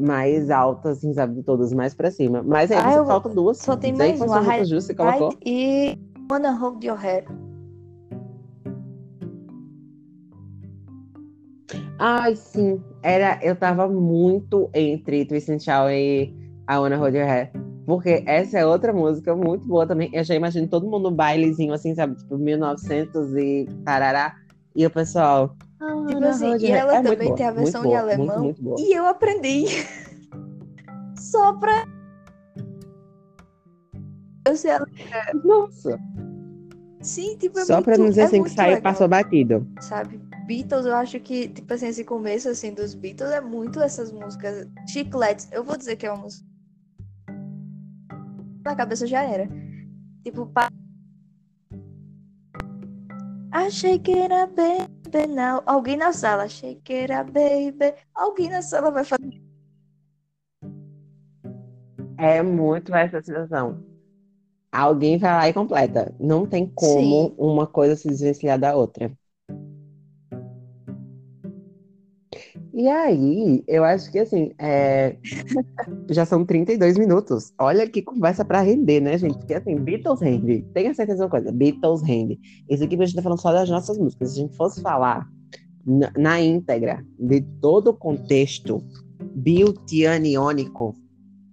Mais 0.00 0.50
alta, 0.50 0.90
assim, 0.90 1.12
sabe, 1.12 1.34
de 1.34 1.42
todas, 1.42 1.72
mais 1.72 1.94
pra 1.94 2.10
cima. 2.10 2.42
Mas 2.42 2.70
aí 2.70 2.78
Ah, 2.78 2.92
você 2.92 2.98
eu- 3.00 3.06
falta 3.06 3.28
duas. 3.28 3.58
só 3.58 3.76
tem 3.76 3.92
mais 3.94 4.20
uma, 4.20 4.40
que 4.58 4.64
você 4.74 4.94
colocou. 4.94 5.34
E 5.44 5.98
Wanna 6.30 6.52
Hold 6.52 6.84
Your. 6.84 6.98
Ai, 12.02 12.34
sim. 12.34 12.82
Era, 13.02 13.38
eu 13.42 13.54
tava 13.54 13.86
muito 13.86 14.70
entre 14.72 15.26
Twist 15.26 15.52
and 15.52 15.58
Shout 15.58 15.92
e 15.92 16.34
I 16.68 16.78
Wanna 16.78 16.96
Hold 16.96 17.14
Your 17.14 17.28
Hair. 17.28 17.52
Porque 17.84 18.22
essa 18.26 18.58
é 18.58 18.64
outra 18.64 18.90
música 18.90 19.36
muito 19.36 19.66
boa 19.66 19.86
também. 19.86 20.10
Eu 20.14 20.24
já 20.24 20.34
imagino 20.34 20.66
todo 20.66 20.86
mundo 20.86 21.10
no 21.10 21.16
bailezinho, 21.16 21.74
assim, 21.74 21.94
sabe? 21.94 22.16
Tipo, 22.16 22.38
1900 22.38 23.36
e 23.36 23.68
tarará. 23.84 24.34
E 24.74 24.86
o 24.86 24.90
pessoal... 24.90 25.54
"I 25.78 26.06
Tipo 26.06 26.24
assim, 26.24 26.46
e 26.46 26.48
your 26.48 26.72
hair." 26.72 26.76
ela 26.76 26.96
É 26.96 27.02
também 27.02 27.28
boa, 27.28 27.36
tem 27.36 27.46
a 27.46 27.50
versão 27.50 27.82
em 27.82 27.88
boa, 27.88 27.98
alemão. 27.98 28.44
Muito, 28.44 28.64
muito. 28.64 28.80
E 28.80 28.94
eu 28.94 29.04
aprendi. 29.06 29.64
Só 31.18 31.52
pra. 31.52 31.84
Eu 34.48 34.56
sei 34.56 34.70
ela. 34.70 34.86
Nossa. 35.44 36.00
Sim, 37.02 37.36
tipo, 37.36 37.58
é 37.58 37.64
Só 37.66 37.74
muito, 37.74 37.84
pra 37.84 37.98
não 37.98 38.08
dizer 38.08 38.22
é 38.22 38.24
assim 38.24 38.42
que 38.42 38.50
saiu 38.50 38.78
e 38.78 38.80
passou 38.80 39.06
batido. 39.06 39.66
Sabe? 39.80 40.18
Beatles, 40.50 40.84
eu 40.84 40.96
acho 40.96 41.20
que, 41.20 41.48
tipo 41.48 41.72
assim, 41.72 41.86
esse 41.86 42.04
começo 42.04 42.48
assim 42.48 42.74
dos 42.74 42.92
Beatles 42.92 43.30
é 43.30 43.40
muito 43.40 43.80
essas 43.80 44.10
músicas. 44.10 44.66
Chicletes, 44.88 45.48
eu 45.52 45.62
vou 45.62 45.76
dizer 45.76 45.94
que 45.94 46.04
é 46.04 46.10
uma 46.10 46.24
música. 46.24 46.44
Na 48.64 48.74
cabeça 48.74 49.06
já 49.06 49.22
era. 49.22 49.48
Tipo, 50.24 50.46
pa... 50.46 50.68
I 53.54 53.70
shake 53.70 54.10
it 54.12 54.34
up, 54.34 54.52
baby, 54.56 55.28
now. 55.28 55.62
Alguém 55.66 55.96
na 55.96 56.12
sala, 56.12 56.48
shake 56.48 56.92
it 56.94 57.12
up, 57.12 57.30
baby. 57.30 57.94
Alguém 58.12 58.50
na 58.50 58.60
sala 58.60 58.90
vai 58.90 59.04
fazer. 59.04 59.40
É 62.18 62.42
muito 62.42 62.92
essa 62.92 63.22
sensação. 63.22 63.84
Alguém 64.72 65.16
vai 65.16 65.30
lá 65.30 65.48
e 65.48 65.52
completa. 65.52 66.12
Não 66.18 66.44
tem 66.44 66.66
como 66.66 67.28
Sim. 67.28 67.34
uma 67.38 67.68
coisa 67.68 67.94
se 67.94 68.08
desvencilhar 68.08 68.58
da 68.58 68.74
outra. 68.74 69.16
E 72.80 72.88
aí, 72.88 73.62
eu 73.68 73.84
acho 73.84 74.10
que 74.10 74.18
assim, 74.18 74.52
é, 74.58 75.14
já 76.08 76.24
são 76.24 76.46
32 76.46 76.96
minutos. 76.96 77.52
Olha 77.58 77.86
que 77.86 78.00
conversa 78.00 78.42
pra 78.42 78.62
render, 78.62 79.00
né, 79.00 79.18
gente? 79.18 79.36
Porque 79.36 79.52
assim, 79.52 79.76
Beatles 79.76 80.22
rende. 80.22 80.64
Tenha 80.72 80.94
certeza 80.94 81.18
de 81.18 81.24
uma 81.24 81.28
coisa, 81.28 81.52
Beatles 81.52 82.00
rende. 82.00 82.40
Isso 82.70 82.82
aqui 82.82 82.94
a 82.94 83.04
gente 83.04 83.16
tá 83.16 83.20
falando 83.20 83.38
só 83.38 83.52
das 83.52 83.68
nossas 83.68 83.98
músicas. 83.98 84.32
Se 84.32 84.38
a 84.38 84.42
gente 84.44 84.56
fosse 84.56 84.80
falar 84.80 85.28
na, 85.84 86.10
na 86.16 86.40
íntegra 86.40 87.04
de 87.18 87.42
todo 87.60 87.88
o 87.88 87.94
contexto 87.94 88.82
beautyaniônico 89.34 90.94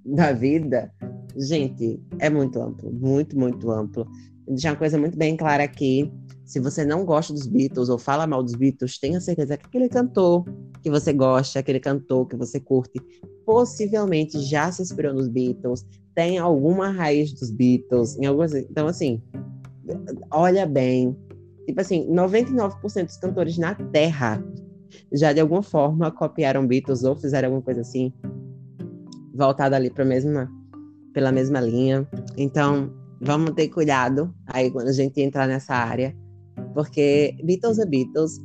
da 0.05 0.31
vida, 0.31 0.93
gente, 1.35 2.01
é 2.19 2.29
muito 2.29 2.57
amplo, 2.61 2.89
muito, 2.89 3.37
muito 3.37 3.69
amplo. 3.69 4.07
Deixar 4.47 4.71
uma 4.71 4.77
coisa 4.77 4.97
muito 4.97 5.17
bem 5.17 5.35
clara 5.35 5.65
aqui. 5.65 6.09
Se 6.47 6.62
você 6.62 6.86
não 6.86 7.03
gosta 7.03 7.33
dos 7.33 7.45
Beatles 7.45 7.89
ou 7.89 7.97
fala 7.97 8.25
mal 8.25 8.41
dos 8.41 8.55
Beatles, 8.55 8.97
tenha 8.97 9.19
certeza 9.19 9.57
que 9.57 9.65
aquele 9.65 9.89
cantor 9.89 10.45
que 10.81 10.89
você 10.89 11.12
gosta, 11.12 11.60
aquele 11.60 11.79
cantor 11.79 12.25
que 12.25 12.38
você 12.38 12.57
curte, 12.57 13.01
possivelmente 13.45 14.39
já 14.39 14.71
se 14.71 14.81
inspirou 14.81 15.13
nos 15.13 15.27
Beatles, 15.27 15.86
tem 16.15 16.38
alguma 16.38 16.89
raiz 16.89 17.33
dos 17.33 17.51
Beatles, 17.51 18.17
em 18.17 18.25
algumas... 18.25 18.55
Então, 18.55 18.88
assim, 18.88 19.21
olha 20.31 20.65
bem. 20.65 21.17
Tipo 21.65 21.81
assim, 21.81 22.07
99% 22.07 23.05
dos 23.05 23.17
cantores 23.17 23.57
na 23.57 23.75
Terra 23.75 24.41
já 25.12 25.33
de 25.33 25.41
alguma 25.41 25.62
forma 25.62 26.10
copiaram 26.12 26.65
Beatles 26.65 27.03
ou 27.03 27.13
fizeram 27.13 27.47
alguma 27.47 27.62
coisa 27.62 27.81
assim, 27.81 28.13
voltada 29.33 29.75
ali 29.75 29.89
para 29.89 30.05
mesma, 30.05 30.49
pela 31.13 31.29
mesma 31.29 31.60
linha. 31.60 32.07
Então, 32.38 32.89
vamos 33.19 33.51
ter 33.51 33.67
cuidado 33.67 34.33
aí 34.45 34.71
quando 34.71 34.88
a 34.88 34.93
gente 34.93 35.21
entrar 35.21 35.45
nessa 35.45 35.73
área, 35.73 36.15
porque 36.74 37.36
Beatles 37.43 37.80
é 37.80 37.86
Beatles. 37.86 38.39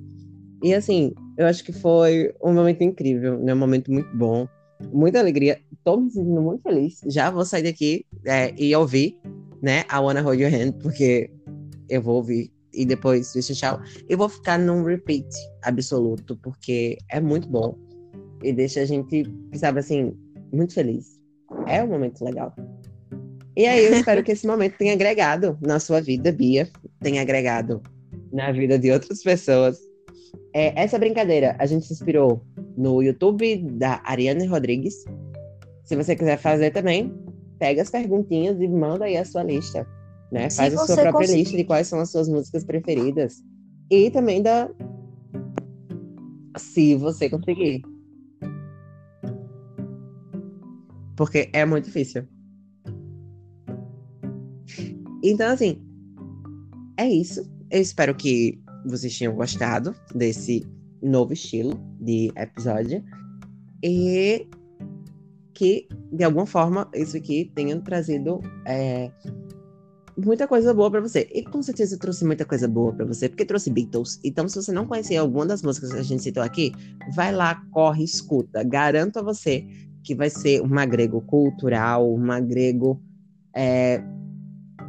E 0.62 0.75
assim, 0.75 1.12
eu 1.37 1.46
acho 1.46 1.64
que 1.64 1.72
foi 1.72 2.33
um 2.42 2.53
momento 2.53 2.83
incrível, 2.83 3.38
né? 3.38 3.53
Um 3.55 3.59
momento 3.59 3.90
muito 3.90 4.16
bom, 4.16 4.46
muita 4.92 5.18
alegria. 5.18 5.59
Tô 5.85 5.96
me 5.96 6.11
sentindo 6.11 6.40
muito 6.40 6.62
feliz. 6.62 7.01
Já 7.07 7.31
vou 7.31 7.44
sair 7.44 7.64
daqui 7.64 8.07
é, 8.25 8.55
e 8.57 8.75
ouvir, 8.75 9.18
né? 9.61 9.81
I 9.92 9.98
Wanna 9.98 10.22
Hold 10.22 10.40
Your 10.40 10.53
Hand, 10.53 10.72
porque 10.81 11.31
eu 11.88 12.01
vou 12.01 12.16
ouvir 12.16 12.51
e 12.72 12.87
depois 12.87 13.33
Twist 13.33 13.53
and 13.53 13.57
Shout. 13.57 14.05
E 14.09 14.16
vou 14.16 14.29
ficar 14.29 14.59
num 14.59 14.85
repeat 14.85 15.27
absoluto, 15.62 16.37
porque 16.37 16.96
é 17.11 17.20
muito 17.20 17.48
bom. 17.48 17.77
E 18.42 18.53
deixa 18.53 18.81
a 18.81 18.85
gente, 18.85 19.25
sabe 19.55 19.81
assim, 19.81 20.16
muito 20.53 20.75
feliz. 20.75 21.20
É 21.66 21.83
um 21.83 21.88
momento 21.88 22.25
legal. 22.25 22.55
E 23.55 23.66
aí 23.66 23.85
eu 23.85 23.94
espero 23.94 24.22
que 24.25 24.33
esse 24.33 24.46
momento 24.46 24.79
tenha 24.79 24.94
agregado 24.94 25.59
na 25.61 25.79
sua 25.79 26.01
vida, 26.01 26.33
Bia, 26.33 26.68
tenha 27.01 27.20
agregado 27.20 27.83
na 28.32 28.50
vida 28.50 28.78
de 28.78 28.90
outras 28.90 29.22
pessoas. 29.22 29.78
É, 30.54 30.82
essa 30.82 30.98
brincadeira, 30.98 31.56
a 31.58 31.66
gente 31.66 31.86
se 31.86 31.92
inspirou 31.92 32.42
no 32.76 33.02
YouTube 33.02 33.56
da 33.72 34.00
Ariane 34.04 34.46
Rodrigues. 34.46 35.04
Se 35.84 35.96
você 35.96 36.16
quiser 36.16 36.38
fazer 36.38 36.70
também, 36.70 37.12
pega 37.58 37.82
as 37.82 37.90
perguntinhas 37.90 38.60
e 38.60 38.68
manda 38.68 39.04
aí 39.04 39.16
a 39.16 39.24
sua 39.24 39.42
lista. 39.42 39.86
Né? 40.30 40.48
Faz 40.50 40.74
a 40.74 40.86
sua 40.86 40.96
própria 40.96 41.12
conseguir. 41.12 41.38
lista 41.38 41.56
de 41.56 41.64
quais 41.64 41.86
são 41.86 42.00
as 42.00 42.10
suas 42.10 42.28
músicas 42.28 42.64
preferidas. 42.64 43.42
E 43.90 44.10
também 44.10 44.42
da. 44.42 44.70
Se 46.56 46.94
você 46.96 47.28
conseguir. 47.28 47.82
Porque 51.16 51.50
é 51.52 51.64
muito 51.66 51.84
difícil. 51.84 52.24
Então, 55.22 55.52
assim, 55.52 55.80
é 56.96 57.06
isso. 57.06 57.51
Eu 57.72 57.80
espero 57.80 58.14
que 58.14 58.62
vocês 58.85 59.18
tenham 59.18 59.35
gostado 59.35 59.94
desse 60.14 60.62
novo 61.02 61.32
estilo 61.32 61.80
de 61.98 62.30
episódio. 62.37 63.02
E 63.82 64.46
que, 65.54 65.88
de 66.12 66.22
alguma 66.22 66.44
forma, 66.44 66.87
isso 66.94 67.16
aqui 67.16 67.50
tenha 67.54 67.80
trazido 67.80 68.40
é, 68.66 69.11
muita 70.18 70.46
coisa 70.46 70.74
boa 70.74 70.90
pra 70.90 71.00
você. 71.00 71.26
E 71.32 71.42
com 71.42 71.62
certeza 71.62 71.94
eu 71.94 71.98
trouxe 71.98 72.26
muita 72.26 72.44
coisa 72.44 72.68
boa 72.68 72.92
pra 72.92 73.06
você, 73.06 73.26
porque 73.26 73.46
trouxe 73.46 73.70
Beatles. 73.70 74.20
Então, 74.22 74.46
se 74.46 74.56
você 74.56 74.70
não 74.70 74.87
conhecia 74.87 75.22
alguma 75.22 75.46
das 75.46 75.62
músicas 75.62 75.94
que 75.94 75.98
a 75.98 76.02
gente 76.02 76.22
citou 76.22 76.42
aqui, 76.42 76.72
vai 77.14 77.32
lá, 77.32 77.54
corre, 77.70 78.04
escuta. 78.04 78.62
Garanto 78.62 79.18
a 79.18 79.22
você 79.22 79.66
que 80.04 80.14
vai 80.14 80.28
ser 80.28 80.61
um 80.61 80.78
agrego 80.78 81.22
cultural, 81.22 82.12
um 82.12 82.30
agrego 82.30 83.00
é, 83.56 84.04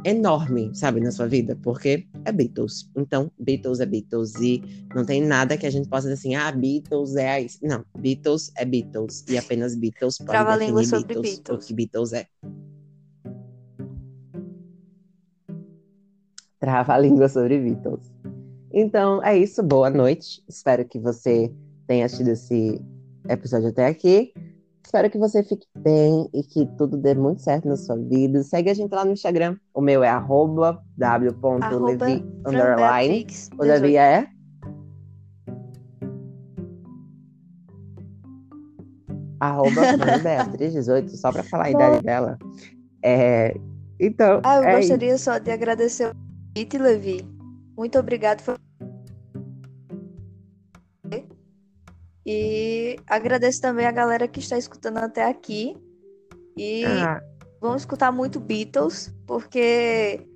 enorme, 0.04 0.70
sabe, 0.74 1.00
na 1.00 1.10
sua 1.10 1.26
vida, 1.26 1.58
porque 1.62 2.06
é 2.24 2.32
Beatles. 2.32 2.90
Então, 2.96 3.30
Beatles 3.38 3.80
é 3.80 3.86
Beatles 3.86 4.34
e 4.36 4.62
não 4.94 5.04
tem 5.04 5.22
nada 5.22 5.56
que 5.56 5.66
a 5.66 5.70
gente 5.70 5.88
possa 5.88 6.08
dizer 6.08 6.14
assim, 6.14 6.34
ah, 6.34 6.50
Beatles 6.50 7.16
é 7.16 7.42
isso. 7.42 7.58
Não, 7.62 7.84
Beatles 7.98 8.50
é 8.56 8.64
Beatles 8.64 9.24
e 9.28 9.38
apenas 9.38 9.74
Beatles 9.74 10.18
pode 10.18 10.30
Trava-língua 10.30 10.80
definir 10.80 10.86
sobre 10.86 11.14
Beatles, 11.14 11.36
Beatles. 11.36 11.64
o 11.64 11.66
que 11.66 11.74
Beatles 11.74 12.12
é. 12.12 12.26
Trava 16.58 16.94
a 16.94 16.98
língua 16.98 17.28
sobre 17.28 17.60
Beatles. 17.60 18.10
Então, 18.72 19.22
é 19.22 19.36
isso. 19.36 19.62
Boa 19.62 19.90
noite. 19.90 20.42
Espero 20.48 20.84
que 20.84 20.98
você 20.98 21.52
tenha 21.86 22.06
assistido 22.06 22.28
esse 22.28 22.80
episódio 23.28 23.68
até 23.68 23.86
aqui. 23.86 24.32
Espero 24.84 25.10
que 25.10 25.18
você 25.18 25.42
fique 25.42 25.66
bem 25.78 26.28
e 26.32 26.42
que 26.42 26.66
tudo 26.76 26.96
dê 26.96 27.14
muito 27.14 27.42
certo 27.42 27.66
na 27.66 27.76
sua 27.76 27.96
vida. 27.96 28.42
Segue 28.42 28.70
a 28.70 28.74
gente 28.74 28.92
lá 28.92 29.04
no 29.04 29.12
Instagram. 29.12 29.56
O 29.72 29.80
meu 29.80 30.04
é 30.04 30.08
arroba 30.08 30.82
w.levi 30.96 32.24
underline. 32.46 33.26
O 33.54 33.64
da 33.64 33.78
18. 33.78 33.82
Bia 33.82 34.02
é? 34.02 34.28
Arroba 39.40 39.80
Beatriz 40.22 40.72
18, 40.74 41.16
só 41.16 41.32
pra 41.32 41.42
falar 41.42 41.64
a 41.64 41.70
idade 41.70 42.02
dela. 42.02 42.38
É, 43.02 43.54
então, 43.98 44.40
Ah, 44.44 44.56
eu 44.56 44.62
é 44.64 44.76
gostaria 44.76 45.16
só 45.18 45.38
de 45.38 45.50
agradecer 45.50 46.10
o 46.10 46.14
convite, 46.54 46.78
Levi. 46.78 47.26
Muito 47.76 47.98
obrigado. 47.98 48.40
Foi... 48.40 48.56
E 52.26 52.73
agradeço 53.06 53.60
também 53.60 53.86
a 53.86 53.92
galera 53.92 54.28
que 54.28 54.40
está 54.40 54.56
escutando 54.56 54.98
até 54.98 55.24
aqui. 55.24 55.76
E 56.56 56.84
Ah, 56.86 57.20
vamos 57.60 57.82
escutar 57.82 58.12
muito 58.12 58.40
Beatles, 58.40 59.14
porque 59.26 60.26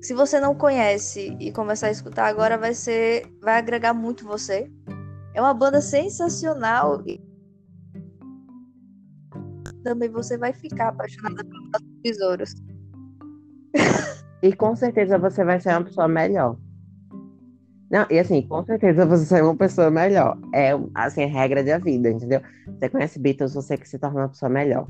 se 0.00 0.14
você 0.14 0.40
não 0.40 0.54
conhece 0.54 1.36
e 1.40 1.52
começar 1.52 1.88
a 1.88 1.90
escutar 1.90 2.26
agora, 2.26 2.56
vai 2.56 2.74
ser, 2.74 3.26
vai 3.40 3.58
agregar 3.58 3.92
muito 3.92 4.24
você. 4.24 4.70
É 5.34 5.40
uma 5.40 5.54
banda 5.54 5.80
sensacional 5.80 7.02
e 7.06 7.20
também 9.82 10.08
você 10.08 10.36
vai 10.36 10.52
ficar 10.52 10.88
apaixonada 10.88 11.44
pelos 11.44 11.70
nossos 11.70 11.88
tesouros. 12.02 12.54
e 14.42 14.52
com 14.54 14.74
certeza 14.76 15.18
você 15.18 15.44
vai 15.44 15.60
ser 15.60 15.70
uma 15.70 15.84
pessoa 15.84 16.08
melhor. 16.08 16.56
Não, 17.90 18.06
e 18.10 18.18
assim, 18.18 18.42
com 18.42 18.62
certeza 18.64 19.06
você 19.06 19.24
ser 19.24 19.42
uma 19.42 19.56
pessoa 19.56 19.90
melhor. 19.90 20.38
É, 20.54 20.72
assim, 20.94 21.24
a 21.24 21.26
regra 21.26 21.64
da 21.64 21.78
vida, 21.78 22.10
entendeu? 22.10 22.40
Você 22.66 22.88
conhece 22.88 23.18
Beatles, 23.18 23.54
você 23.54 23.76
que 23.78 23.88
se 23.88 23.98
torna 23.98 24.20
uma 24.20 24.28
pessoa 24.28 24.50
melhor. 24.50 24.86